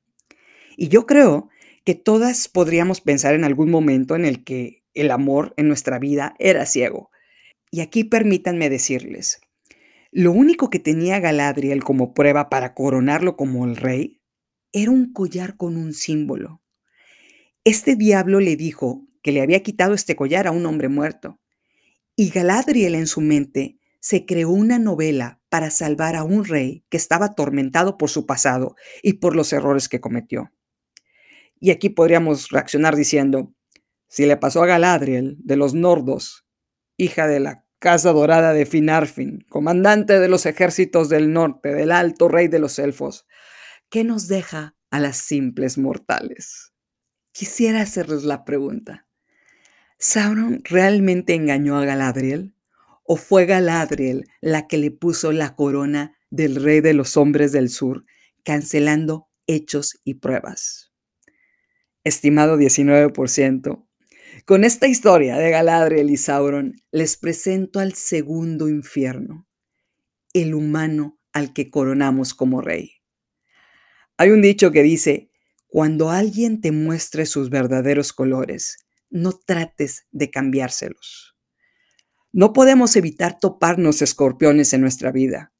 [0.77, 1.49] Y yo creo
[1.83, 6.35] que todas podríamos pensar en algún momento en el que el amor en nuestra vida
[6.39, 7.09] era ciego.
[7.71, 9.41] Y aquí permítanme decirles,
[10.11, 14.21] lo único que tenía Galadriel como prueba para coronarlo como el rey
[14.71, 16.61] era un collar con un símbolo.
[17.63, 21.39] Este diablo le dijo que le había quitado este collar a un hombre muerto.
[22.15, 26.97] Y Galadriel en su mente se creó una novela para salvar a un rey que
[26.97, 30.51] estaba atormentado por su pasado y por los errores que cometió.
[31.57, 33.55] Y aquí podríamos reaccionar diciendo,
[34.09, 36.45] si le pasó a Galadriel de los Nordos,
[36.97, 42.27] hija de la Casa Dorada de Finarfin, comandante de los ejércitos del norte, del alto
[42.27, 43.25] rey de los elfos,
[43.89, 46.73] ¿qué nos deja a las simples mortales?
[47.31, 49.07] Quisiera hacerles la pregunta.
[49.97, 52.53] ¿Sauron realmente engañó a Galadriel?
[53.13, 57.69] ¿O fue Galadriel la que le puso la corona del rey de los hombres del
[57.69, 58.05] sur,
[58.43, 60.91] cancelando hechos y pruebas?
[62.03, 63.87] Estimado 19%,
[64.45, 69.47] con esta historia de Galadriel y Sauron les presento al segundo infierno,
[70.33, 72.93] el humano al que coronamos como rey.
[74.17, 75.29] Hay un dicho que dice,
[75.67, 81.32] cuando alguien te muestre sus verdaderos colores, no trates de cambiárselos.
[82.33, 85.53] No podemos evitar toparnos escorpiones en nuestra vida.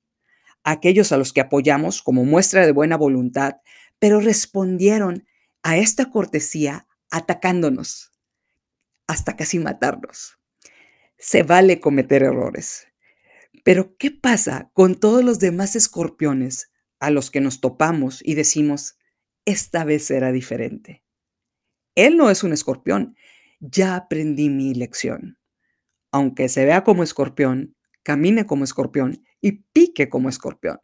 [0.63, 3.57] Aquellos a los que apoyamos como muestra de buena voluntad
[4.03, 5.25] pero respondieron
[5.61, 8.11] a esta cortesía atacándonos
[9.07, 10.37] hasta casi matarnos.
[11.17, 12.87] Se vale cometer errores.
[13.63, 18.97] Pero ¿qué pasa con todos los demás escorpiones a los que nos topamos y decimos,
[19.45, 21.05] esta vez será diferente?
[21.95, 23.15] Él no es un escorpión.
[23.61, 25.37] Ya aprendí mi lección.
[26.13, 30.79] Aunque se vea como escorpión, camine como escorpión y pique como escorpión.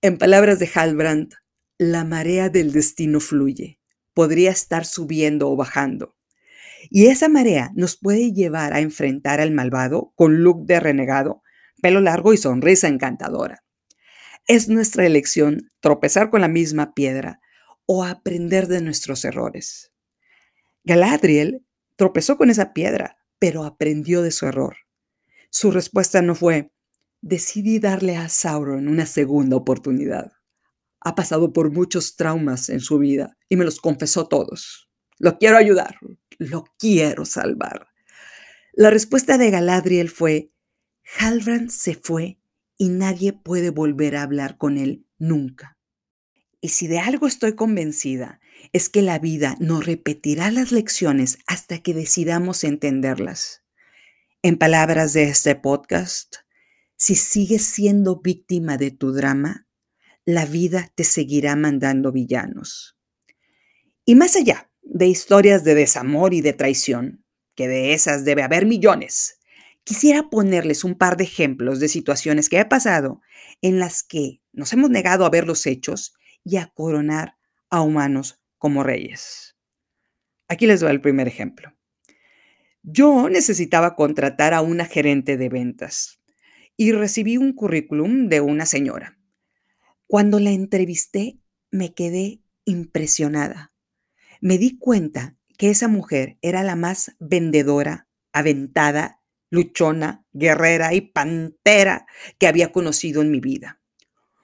[0.00, 1.34] En palabras de Halbrand,
[1.76, 3.78] la marea del destino fluye.
[4.14, 6.16] Podría estar subiendo o bajando.
[6.88, 11.42] Y esa marea nos puede llevar a enfrentar al malvado con look de renegado,
[11.82, 13.62] pelo largo y sonrisa encantadora.
[14.46, 17.40] Es nuestra elección tropezar con la misma piedra
[17.84, 19.92] o aprender de nuestros errores.
[20.84, 21.66] Galadriel
[21.96, 24.76] tropezó con esa piedra, pero aprendió de su error.
[25.50, 26.70] Su respuesta no fue,
[27.22, 30.30] decidí darle a Sauron una segunda oportunidad.
[31.00, 34.88] Ha pasado por muchos traumas en su vida y me los confesó todos.
[35.18, 35.96] Lo quiero ayudar,
[36.38, 37.88] lo quiero salvar.
[38.74, 40.52] La respuesta de Galadriel fue,
[41.18, 42.38] Halbrand se fue
[42.78, 45.76] y nadie puede volver a hablar con él nunca.
[46.60, 48.40] Y si de algo estoy convencida,
[48.72, 53.62] es que la vida nos repetirá las lecciones hasta que decidamos entenderlas.
[54.42, 56.36] En palabras de este podcast,
[56.96, 59.66] si sigues siendo víctima de tu drama,
[60.24, 62.96] la vida te seguirá mandando villanos.
[64.04, 68.66] Y más allá de historias de desamor y de traición, que de esas debe haber
[68.66, 69.38] millones,
[69.84, 73.20] quisiera ponerles un par de ejemplos de situaciones que he pasado
[73.60, 77.36] en las que nos hemos negado a ver los hechos y a coronar
[77.70, 79.56] a humanos como reyes.
[80.46, 81.76] Aquí les doy el primer ejemplo.
[82.84, 86.20] Yo necesitaba contratar a una gerente de ventas
[86.76, 89.18] y recibí un currículum de una señora.
[90.06, 91.40] Cuando la entrevisté,
[91.72, 93.72] me quedé impresionada.
[94.40, 102.06] Me di cuenta que esa mujer era la más vendedora, aventada, luchona, guerrera y pantera
[102.38, 103.81] que había conocido en mi vida.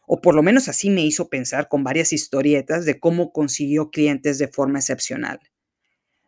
[0.09, 4.39] O por lo menos así me hizo pensar con varias historietas de cómo consiguió clientes
[4.39, 5.39] de forma excepcional.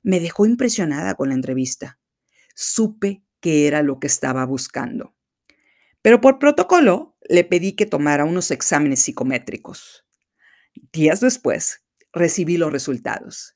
[0.02, 2.00] Me dejó impresionada con la entrevista
[2.60, 5.14] supe que era lo que estaba buscando.
[6.02, 10.04] Pero por protocolo le pedí que tomara unos exámenes psicométricos.
[10.92, 13.54] Días después, recibí los resultados.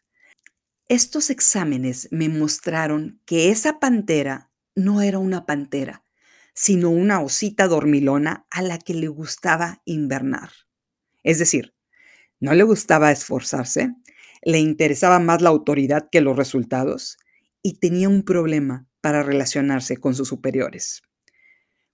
[0.88, 6.03] Estos exámenes me mostraron que esa pantera no era una pantera,
[6.54, 10.50] sino una osita dormilona a la que le gustaba invernar.
[11.22, 11.74] Es decir,
[12.40, 13.94] no le gustaba esforzarse,
[14.42, 17.18] le interesaba más la autoridad que los resultados
[17.62, 21.02] y tenía un problema para relacionarse con sus superiores.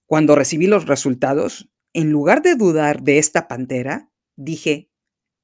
[0.05, 4.91] Cuando recibí los resultados, en lugar de dudar de esta pantera, dije,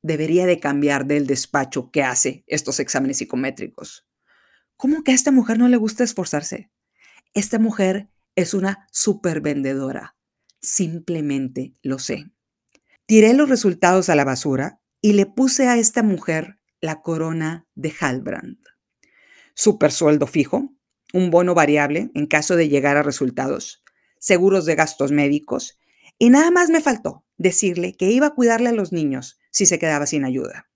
[0.01, 4.06] debería de cambiar del despacho que hace estos exámenes psicométricos.
[4.75, 6.69] ¿Cómo que a esta mujer no le gusta esforzarse?
[7.34, 10.15] Esta mujer es una supervendedora.
[10.62, 12.30] Simplemente lo sé.
[13.08, 17.91] Tiré los resultados a la basura y le puse a esta mujer la corona de
[18.00, 18.60] Halbrand.
[19.56, 20.71] Super sueldo fijo,
[21.13, 23.84] un bono variable en caso de llegar a resultados,
[24.19, 25.80] seguros de gastos médicos,
[26.19, 29.80] y nada más me faltó decirle que iba a cuidarle a los niños si se
[29.80, 30.69] quedaba sin ayuda.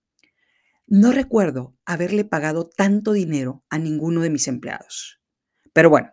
[0.88, 5.20] No recuerdo haberle pagado tanto dinero a ninguno de mis empleados.
[5.72, 6.12] Pero bueno,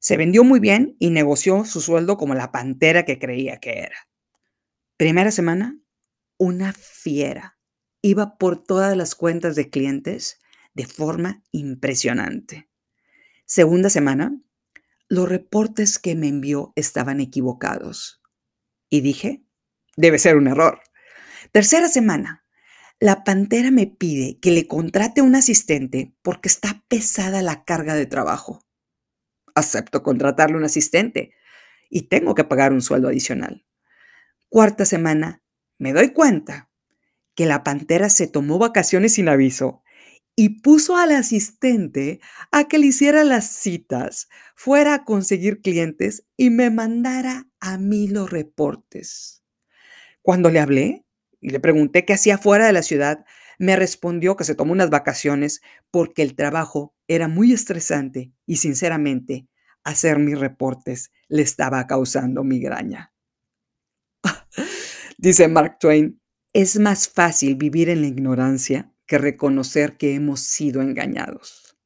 [0.00, 4.08] se vendió muy bien y negoció su sueldo como la pantera que creía que era.
[4.96, 5.78] Primera semana,
[6.38, 7.58] una fiera.
[8.02, 10.40] Iba por todas las cuentas de clientes
[10.72, 12.70] de forma impresionante.
[13.44, 14.40] Segunda semana,
[15.08, 18.22] los reportes que me envió estaban equivocados.
[18.88, 19.44] Y dije,
[19.96, 20.80] debe ser un error.
[21.52, 22.46] Tercera semana,
[23.00, 28.06] la pantera me pide que le contrate un asistente porque está pesada la carga de
[28.06, 28.62] trabajo.
[29.60, 31.32] Acepto contratarle un asistente
[31.88, 33.64] y tengo que pagar un sueldo adicional.
[34.48, 35.42] Cuarta semana,
[35.78, 36.70] me doy cuenta
[37.34, 39.82] que la pantera se tomó vacaciones sin aviso
[40.36, 42.20] y puso al asistente
[42.50, 48.08] a que le hiciera las citas, fuera a conseguir clientes y me mandara a mí
[48.08, 49.42] los reportes.
[50.22, 51.04] Cuando le hablé
[51.40, 53.24] y le pregunté qué hacía fuera de la ciudad,
[53.58, 55.60] me respondió que se tomó unas vacaciones
[55.90, 59.46] porque el trabajo era muy estresante y sinceramente
[59.90, 63.12] hacer mis reportes le estaba causando migraña.
[65.18, 66.20] Dice Mark Twain,
[66.52, 71.76] es más fácil vivir en la ignorancia que reconocer que hemos sido engañados.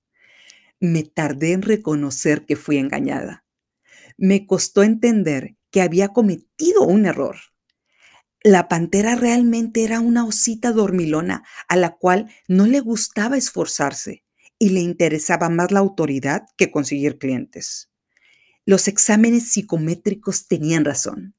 [0.80, 3.44] Me tardé en reconocer que fui engañada.
[4.16, 7.36] Me costó entender que había cometido un error.
[8.42, 14.24] La pantera realmente era una osita dormilona a la cual no le gustaba esforzarse
[14.59, 17.90] y le interesaba más la autoridad que conseguir clientes.
[18.66, 21.34] Los exámenes psicométricos tenían razón,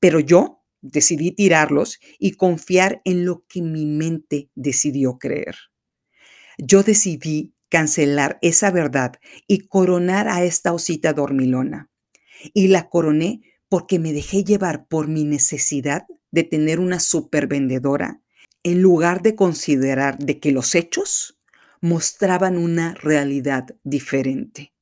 [0.00, 5.56] pero yo decidí tirarlos y confiar en lo que mi mente decidió creer.
[6.58, 9.14] Yo decidí cancelar esa verdad
[9.46, 11.90] y coronar a esta osita dormilona.
[12.54, 18.20] Y la coroné porque me dejé llevar por mi necesidad de tener una supervendedora
[18.62, 21.38] en lugar de considerar de que los hechos
[21.80, 24.72] mostraban una realidad diferente.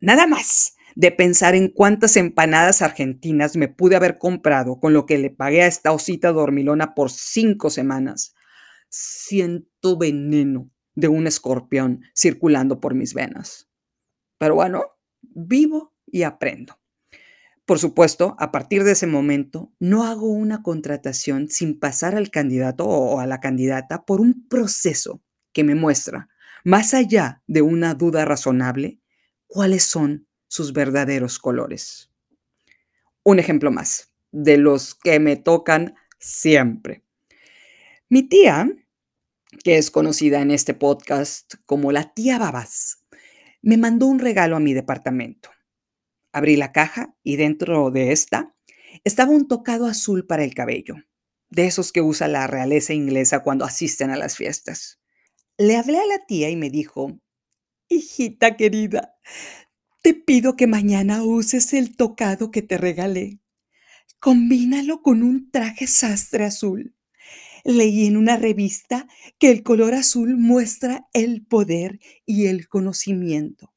[0.00, 5.16] Nada más de pensar en cuántas empanadas argentinas me pude haber comprado con lo que
[5.16, 8.34] le pagué a esta osita dormilona por cinco semanas.
[8.88, 13.70] Siento veneno de un escorpión circulando por mis venas.
[14.38, 14.86] Pero bueno,
[15.22, 16.80] vivo y aprendo.
[17.64, 22.84] Por supuesto, a partir de ese momento, no hago una contratación sin pasar al candidato
[22.88, 25.22] o a la candidata por un proceso
[25.52, 26.28] que me muestra,
[26.64, 28.98] más allá de una duda razonable,
[29.46, 32.10] cuáles son sus verdaderos colores.
[33.22, 37.04] Un ejemplo más, de los que me tocan siempre.
[38.08, 38.68] Mi tía,
[39.62, 43.04] que es conocida en este podcast como la tía Babas,
[43.62, 45.50] me mandó un regalo a mi departamento.
[46.32, 48.54] Abrí la caja y dentro de esta
[49.04, 50.94] estaba un tocado azul para el cabello,
[51.50, 55.00] de esos que usa la realeza inglesa cuando asisten a las fiestas.
[55.56, 57.18] Le hablé a la tía y me dijo,
[57.88, 59.16] hijita querida,
[60.08, 63.40] te pido que mañana uses el tocado que te regalé.
[64.20, 66.96] Combínalo con un traje sastre azul.
[67.62, 69.06] Leí en una revista
[69.38, 73.74] que el color azul muestra el poder y el conocimiento.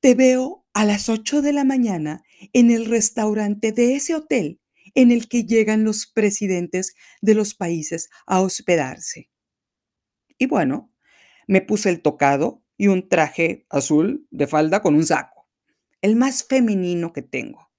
[0.00, 2.22] Te veo a las 8 de la mañana
[2.54, 4.62] en el restaurante de ese hotel
[4.94, 9.28] en el que llegan los presidentes de los países a hospedarse.
[10.38, 10.90] Y bueno,
[11.46, 15.39] me puse el tocado y un traje azul de falda con un saco
[16.02, 17.70] el más femenino que tengo.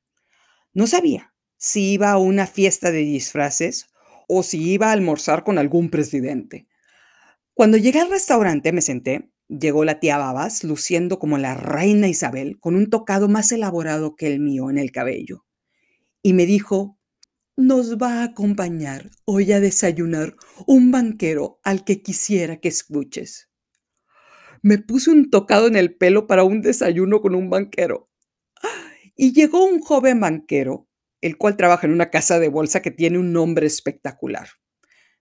[0.74, 3.88] No sabía si iba a una fiesta de disfraces
[4.28, 6.68] o si iba a almorzar con algún presidente.
[7.54, 12.60] Cuando llegué al restaurante me senté, llegó la tía Babas luciendo como la reina Isabel
[12.60, 15.46] con un tocado más elaborado que el mío en el cabello.
[16.24, 16.98] Y me dijo,
[17.58, 23.50] nos va a acompañar hoy a desayunar un banquero al que quisiera que escuches.
[24.62, 28.11] Me puse un tocado en el pelo para un desayuno con un banquero.
[29.16, 30.88] Y llegó un joven banquero,
[31.22, 34.50] el cual trabaja en una casa de bolsa que tiene un nombre espectacular.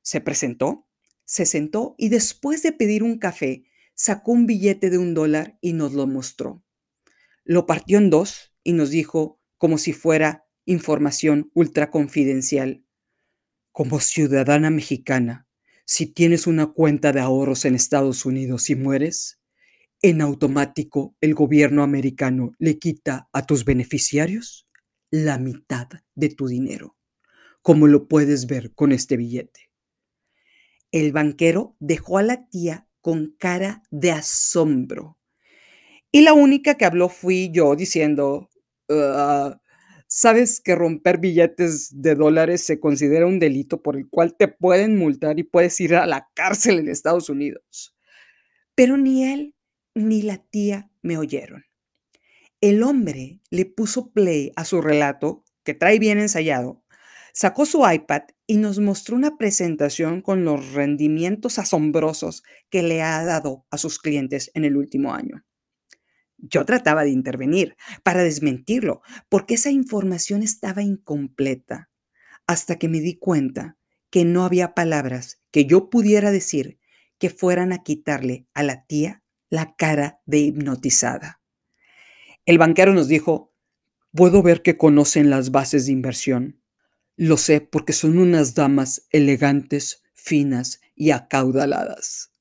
[0.03, 0.87] Se presentó,
[1.25, 3.65] se sentó y después de pedir un café,
[3.95, 6.65] sacó un billete de un dólar y nos lo mostró.
[7.45, 12.85] Lo partió en dos y nos dijo, como si fuera información ultra confidencial,
[13.73, 15.47] como ciudadana mexicana,
[15.85, 19.40] si tienes una cuenta de ahorros en Estados Unidos y mueres,
[20.03, 24.67] en automático el gobierno americano le quita a tus beneficiarios
[25.11, 26.97] la mitad de tu dinero,
[27.63, 29.71] como lo puedes ver con este billete.
[30.93, 35.19] El banquero dejó a la tía con cara de asombro.
[36.13, 38.49] Y la única que habló fui yo diciendo,
[38.89, 39.61] ah,
[40.09, 44.97] ¿sabes que romper billetes de dólares se considera un delito por el cual te pueden
[44.97, 47.95] multar y puedes ir a la cárcel en Estados Unidos?
[48.75, 49.55] Pero ni él
[49.95, 51.65] ni la tía me oyeron.
[52.61, 56.85] El hombre le puso play a su relato, que trae bien ensayado,
[57.33, 63.25] sacó su iPad y nos mostró una presentación con los rendimientos asombrosos que le ha
[63.25, 65.45] dado a sus clientes en el último año.
[66.37, 71.91] Yo trataba de intervenir para desmentirlo, porque esa información estaba incompleta,
[72.47, 73.77] hasta que me di cuenta
[74.11, 76.79] que no había palabras que yo pudiera decir
[77.19, 79.20] que fueran a quitarle a la tía
[79.51, 81.41] la cara de hipnotizada.
[82.47, 83.53] El banquero nos dijo,
[84.15, 86.63] puedo ver que conocen las bases de inversión.
[87.17, 92.33] Lo sé porque son unas damas elegantes, finas y acaudaladas.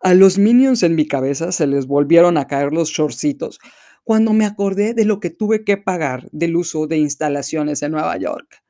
[0.00, 3.58] A los minions en mi cabeza se les volvieron a caer los shortcitos
[4.04, 8.16] cuando me acordé de lo que tuve que pagar del uso de instalaciones en Nueva
[8.18, 8.62] York.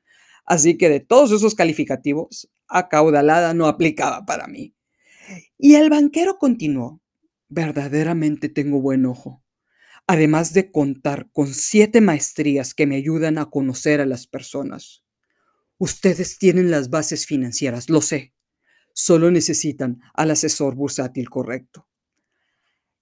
[0.44, 4.74] Así que de todos esos calificativos, acaudalada no aplicaba para mí.
[5.58, 7.01] Y el banquero continuó.
[7.54, 9.44] Verdaderamente tengo buen ojo,
[10.06, 15.04] además de contar con siete maestrías que me ayudan a conocer a las personas.
[15.76, 18.32] Ustedes tienen las bases financieras, lo sé.
[18.94, 21.86] Solo necesitan al asesor bursátil correcto.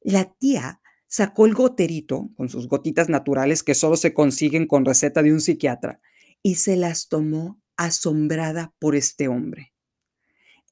[0.00, 5.22] La tía sacó el goterito con sus gotitas naturales que solo se consiguen con receta
[5.22, 6.00] de un psiquiatra
[6.42, 9.74] y se las tomó asombrada por este hombre.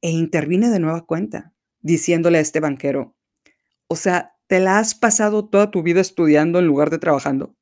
[0.01, 3.15] E intervine de nueva cuenta, diciéndole a este banquero,
[3.89, 7.57] o sea, ¿te la has pasado toda tu vida estudiando en lugar de trabajando?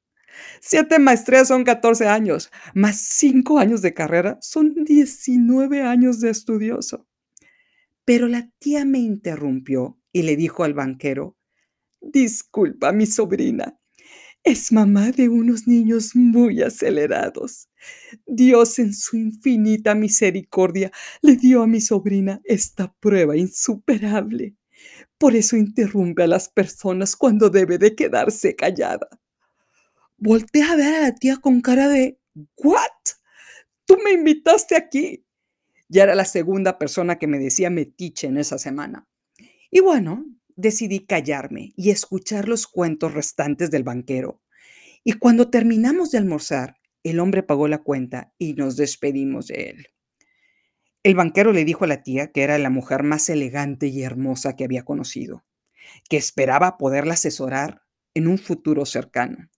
[0.60, 7.06] Siete maestrías son 14 años, más cinco años de carrera son 19 años de estudioso.
[8.04, 11.36] Pero la tía me interrumpió y le dijo al banquero,
[12.00, 13.78] disculpa mi sobrina,
[14.44, 17.68] es mamá de unos niños muy acelerados.
[18.26, 24.54] Dios en su infinita misericordia le dio a mi sobrina esta prueba insuperable.
[25.18, 29.08] Por eso interrumpe a las personas cuando debe de quedarse callada.
[30.18, 32.18] Volté a ver a la tía con cara de
[32.56, 32.80] ¿What?
[33.86, 35.24] Tú me invitaste aquí.
[35.88, 39.08] Ya era la segunda persona que me decía metiche en esa semana.
[39.70, 44.42] Y bueno, decidí callarme y escuchar los cuentos restantes del banquero.
[45.04, 49.86] Y cuando terminamos de almorzar, el hombre pagó la cuenta y nos despedimos de él.
[51.06, 54.56] El banquero le dijo a la tía que era la mujer más elegante y hermosa
[54.56, 55.44] que había conocido,
[56.10, 57.82] que esperaba poderla asesorar
[58.14, 59.48] en un futuro cercano.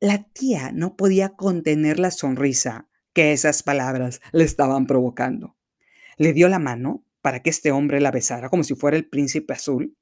[0.00, 5.56] La tía no podía contener la sonrisa que esas palabras le estaban provocando.
[6.16, 9.52] Le dio la mano para que este hombre la besara como si fuera el príncipe
[9.52, 9.96] azul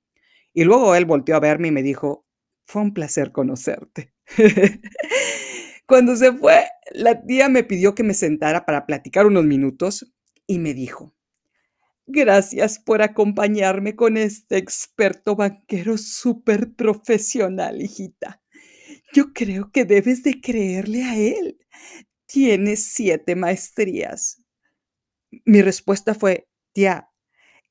[0.54, 2.24] y luego él volteó a verme y me dijo,
[2.64, 4.14] fue un placer conocerte.
[5.86, 10.14] Cuando se fue, la tía me pidió que me sentara para platicar unos minutos
[10.46, 11.14] y me dijo,
[12.06, 18.42] gracias por acompañarme con este experto banquero súper profesional, hijita.
[19.12, 21.58] Yo creo que debes de creerle a él.
[22.26, 24.42] Tiene siete maestrías.
[25.44, 27.10] Mi respuesta fue, tía,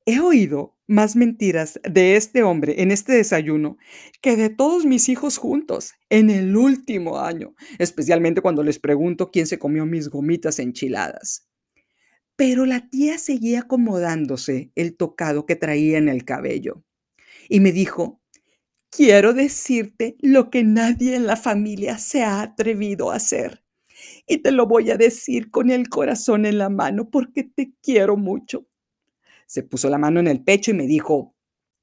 [0.06, 3.78] he oído más mentiras de este hombre en este desayuno
[4.20, 9.46] que de todos mis hijos juntos en el último año, especialmente cuando les pregunto quién
[9.46, 11.48] se comió mis gomitas enchiladas.
[12.36, 16.84] Pero la tía seguía acomodándose el tocado que traía en el cabello
[17.48, 18.20] y me dijo,
[18.90, 23.64] quiero decirte lo que nadie en la familia se ha atrevido a hacer.
[24.26, 28.16] Y te lo voy a decir con el corazón en la mano porque te quiero
[28.16, 28.66] mucho
[29.46, 31.34] se puso la mano en el pecho y me dijo,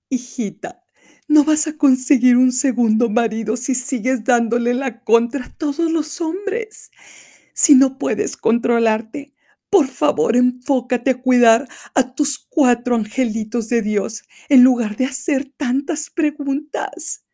[0.10, 0.84] hijita,
[1.28, 6.20] no vas a conseguir un segundo marido si sigues dándole la contra a todos los
[6.22, 6.91] hombres.
[7.54, 9.34] Si no puedes controlarte,
[9.72, 15.51] por favor enfócate a cuidar a tus cuatro angelitos de Dios en lugar de hacer
[15.57, 17.26] tantas preguntas.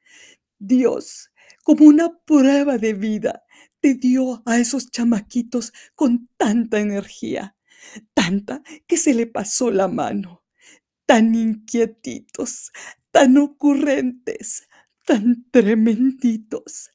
[0.60, 1.32] Dios,
[1.64, 3.44] como una prueba de vida,
[3.82, 7.58] te dio a esos chamaquitos con tanta energía
[8.14, 10.44] tanta que se le pasó la mano,
[11.06, 12.72] tan inquietitos,
[13.12, 14.68] tan ocurrentes,
[15.06, 16.92] tan tremenditos.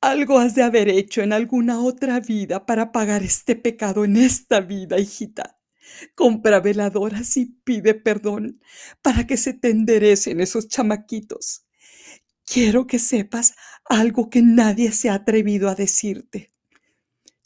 [0.00, 4.60] Algo has de haber hecho en alguna otra vida para pagar este pecado en esta
[4.60, 5.58] vida, hijita.
[6.14, 8.60] Compra veladoras y pide perdón
[9.02, 11.66] para que se te enderecen esos chamaquitos.
[12.44, 16.52] Quiero que sepas algo que nadie se ha atrevido a decirte.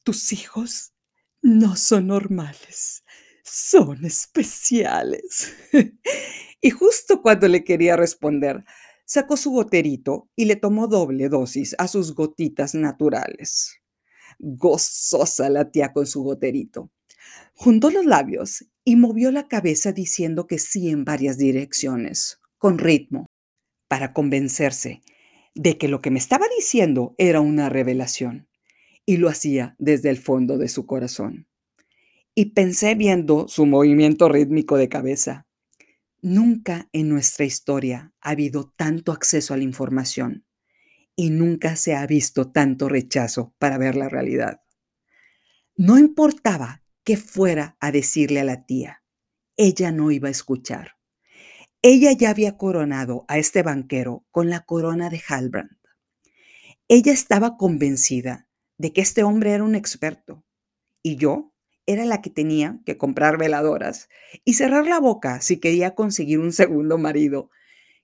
[0.02, 0.92] Tus hijos
[1.42, 3.04] no son normales,
[3.44, 5.54] son especiales.
[6.60, 8.64] y justo cuando le quería responder,
[9.10, 13.80] sacó su goterito y le tomó doble dosis a sus gotitas naturales.
[14.38, 16.92] Gozosa la tía con su goterito.
[17.54, 23.26] Juntó los labios y movió la cabeza diciendo que sí en varias direcciones, con ritmo,
[23.88, 25.02] para convencerse
[25.56, 28.48] de que lo que me estaba diciendo era una revelación
[29.04, 31.48] y lo hacía desde el fondo de su corazón.
[32.32, 35.48] Y pensé viendo su movimiento rítmico de cabeza.
[36.22, 40.44] Nunca en nuestra historia ha habido tanto acceso a la información
[41.16, 44.60] y nunca se ha visto tanto rechazo para ver la realidad.
[45.76, 49.02] No importaba qué fuera a decirle a la tía,
[49.56, 50.96] ella no iba a escuchar.
[51.80, 55.78] Ella ya había coronado a este banquero con la corona de Halbrand.
[56.88, 58.46] Ella estaba convencida
[58.76, 60.44] de que este hombre era un experto
[61.02, 61.54] y yo
[61.86, 64.08] era la que tenía que comprar veladoras
[64.44, 67.50] y cerrar la boca si quería conseguir un segundo marido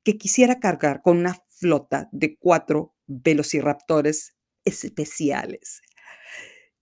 [0.03, 5.83] que quisiera cargar con una flota de cuatro velociraptores especiales.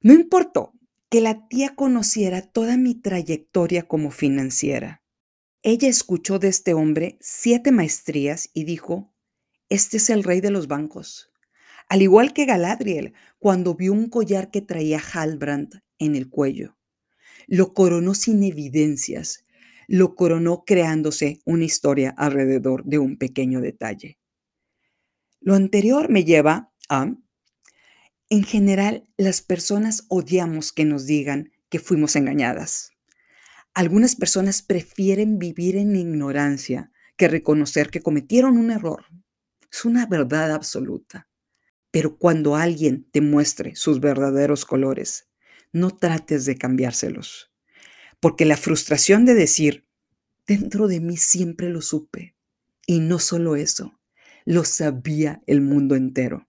[0.00, 0.72] No importó
[1.08, 5.02] que la tía conociera toda mi trayectoria como financiera.
[5.62, 9.14] Ella escuchó de este hombre siete maestrías y dijo,
[9.68, 11.30] este es el rey de los bancos.
[11.88, 16.76] Al igual que Galadriel, cuando vio un collar que traía Halbrand en el cuello.
[17.46, 19.44] Lo coronó sin evidencias,
[19.88, 24.18] lo coronó creándose una historia alrededor de un pequeño detalle.
[25.40, 27.14] Lo anterior me lleva a,
[28.30, 32.92] en general, las personas odiamos que nos digan que fuimos engañadas.
[33.74, 39.04] Algunas personas prefieren vivir en ignorancia que reconocer que cometieron un error.
[39.70, 41.28] Es una verdad absoluta.
[41.90, 45.28] Pero cuando alguien te muestre sus verdaderos colores,
[45.74, 47.50] no trates de cambiárselos.
[48.20, 49.86] Porque la frustración de decir,
[50.46, 52.36] dentro de mí siempre lo supe.
[52.86, 54.00] Y no solo eso,
[54.44, 56.48] lo sabía el mundo entero.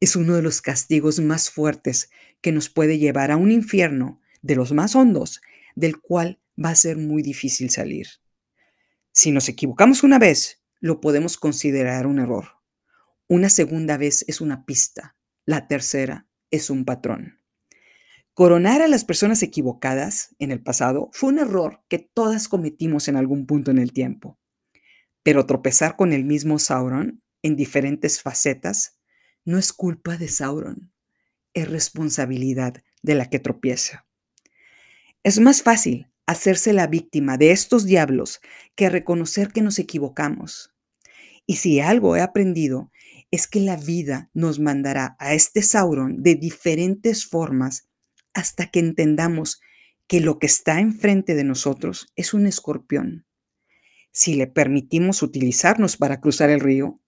[0.00, 2.08] Es uno de los castigos más fuertes
[2.40, 5.40] que nos puede llevar a un infierno de los más hondos,
[5.74, 8.06] del cual va a ser muy difícil salir.
[9.12, 12.48] Si nos equivocamos una vez, lo podemos considerar un error.
[13.26, 15.16] Una segunda vez es una pista.
[15.46, 17.40] La tercera es un patrón.
[18.36, 23.16] Coronar a las personas equivocadas en el pasado fue un error que todas cometimos en
[23.16, 24.38] algún punto en el tiempo.
[25.22, 29.00] Pero tropezar con el mismo Sauron en diferentes facetas
[29.46, 30.92] no es culpa de Sauron,
[31.54, 34.06] es responsabilidad de la que tropieza.
[35.22, 38.42] Es más fácil hacerse la víctima de estos diablos
[38.74, 40.74] que reconocer que nos equivocamos.
[41.46, 42.92] Y si algo he aprendido
[43.30, 47.88] es que la vida nos mandará a este Sauron de diferentes formas
[48.36, 49.62] hasta que entendamos
[50.06, 53.26] que lo que está enfrente de nosotros es un escorpión.
[54.12, 57.00] Si le permitimos utilizarnos para cruzar el río,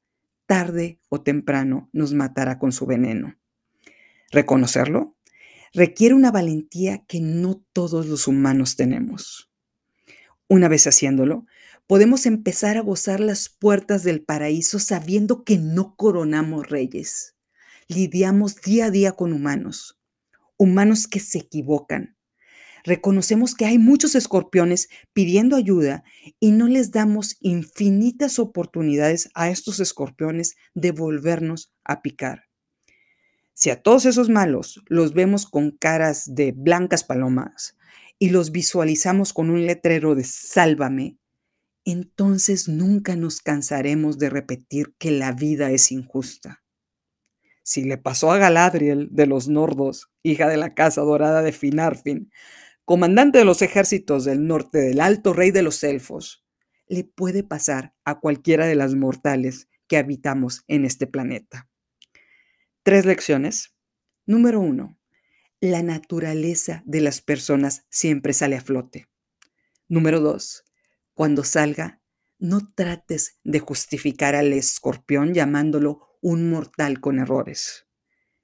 [0.46, 3.36] tarde o temprano nos matará con su veneno.
[4.30, 5.16] Reconocerlo
[5.74, 9.50] requiere una valentía que no todos los humanos tenemos.
[10.48, 11.44] Una vez haciéndolo,
[11.86, 17.36] podemos empezar a gozar las puertas del paraíso sabiendo que no coronamos reyes.
[17.86, 19.97] Lidiamos día a día con humanos,
[20.58, 22.16] humanos que se equivocan.
[22.84, 26.04] Reconocemos que hay muchos escorpiones pidiendo ayuda
[26.38, 32.44] y no les damos infinitas oportunidades a estos escorpiones de volvernos a picar.
[33.54, 37.76] Si a todos esos malos los vemos con caras de blancas palomas
[38.18, 41.18] y los visualizamos con un letrero de sálvame,
[41.84, 46.62] entonces nunca nos cansaremos de repetir que la vida es injusta.
[47.68, 52.32] Si le pasó a Galadriel de los Nordos, hija de la Casa Dorada de Finarfin,
[52.86, 56.46] comandante de los ejércitos del norte del Alto Rey de los Elfos,
[56.86, 61.68] le puede pasar a cualquiera de las mortales que habitamos en este planeta.
[62.84, 63.74] Tres lecciones.
[64.24, 64.98] Número uno,
[65.60, 69.08] la naturaleza de las personas siempre sale a flote.
[69.88, 70.64] Número dos,
[71.12, 72.00] cuando salga,
[72.38, 77.86] no trates de justificar al escorpión llamándolo un mortal con errores.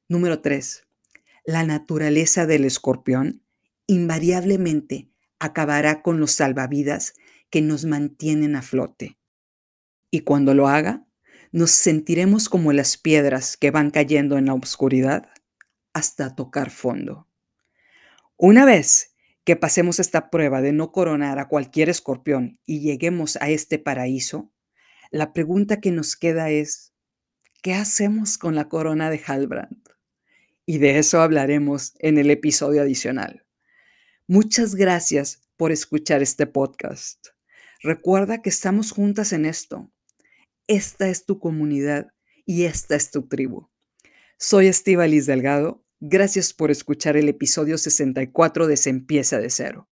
[0.08, 0.86] Número 3.
[1.44, 3.42] La naturaleza del escorpión
[3.86, 7.14] invariablemente acabará con los salvavidas
[7.50, 9.18] que nos mantienen a flote.
[10.10, 11.06] Y cuando lo haga,
[11.52, 15.28] nos sentiremos como las piedras que van cayendo en la oscuridad
[15.92, 17.28] hasta tocar fondo.
[18.36, 19.14] Una vez
[19.44, 24.50] que pasemos esta prueba de no coronar a cualquier escorpión y lleguemos a este paraíso,
[25.10, 26.93] la pregunta que nos queda es,
[27.64, 29.88] ¿qué hacemos con la corona de Halbrand?
[30.66, 33.46] Y de eso hablaremos en el episodio adicional.
[34.28, 37.28] Muchas gracias por escuchar este podcast.
[37.82, 39.90] Recuerda que estamos juntas en esto.
[40.66, 42.08] Esta es tu comunidad
[42.44, 43.70] y esta es tu tribu.
[44.36, 44.70] Soy
[45.08, 49.82] Liz Delgado Gracias por escuchar el episodio 64 de Se empieza de cero.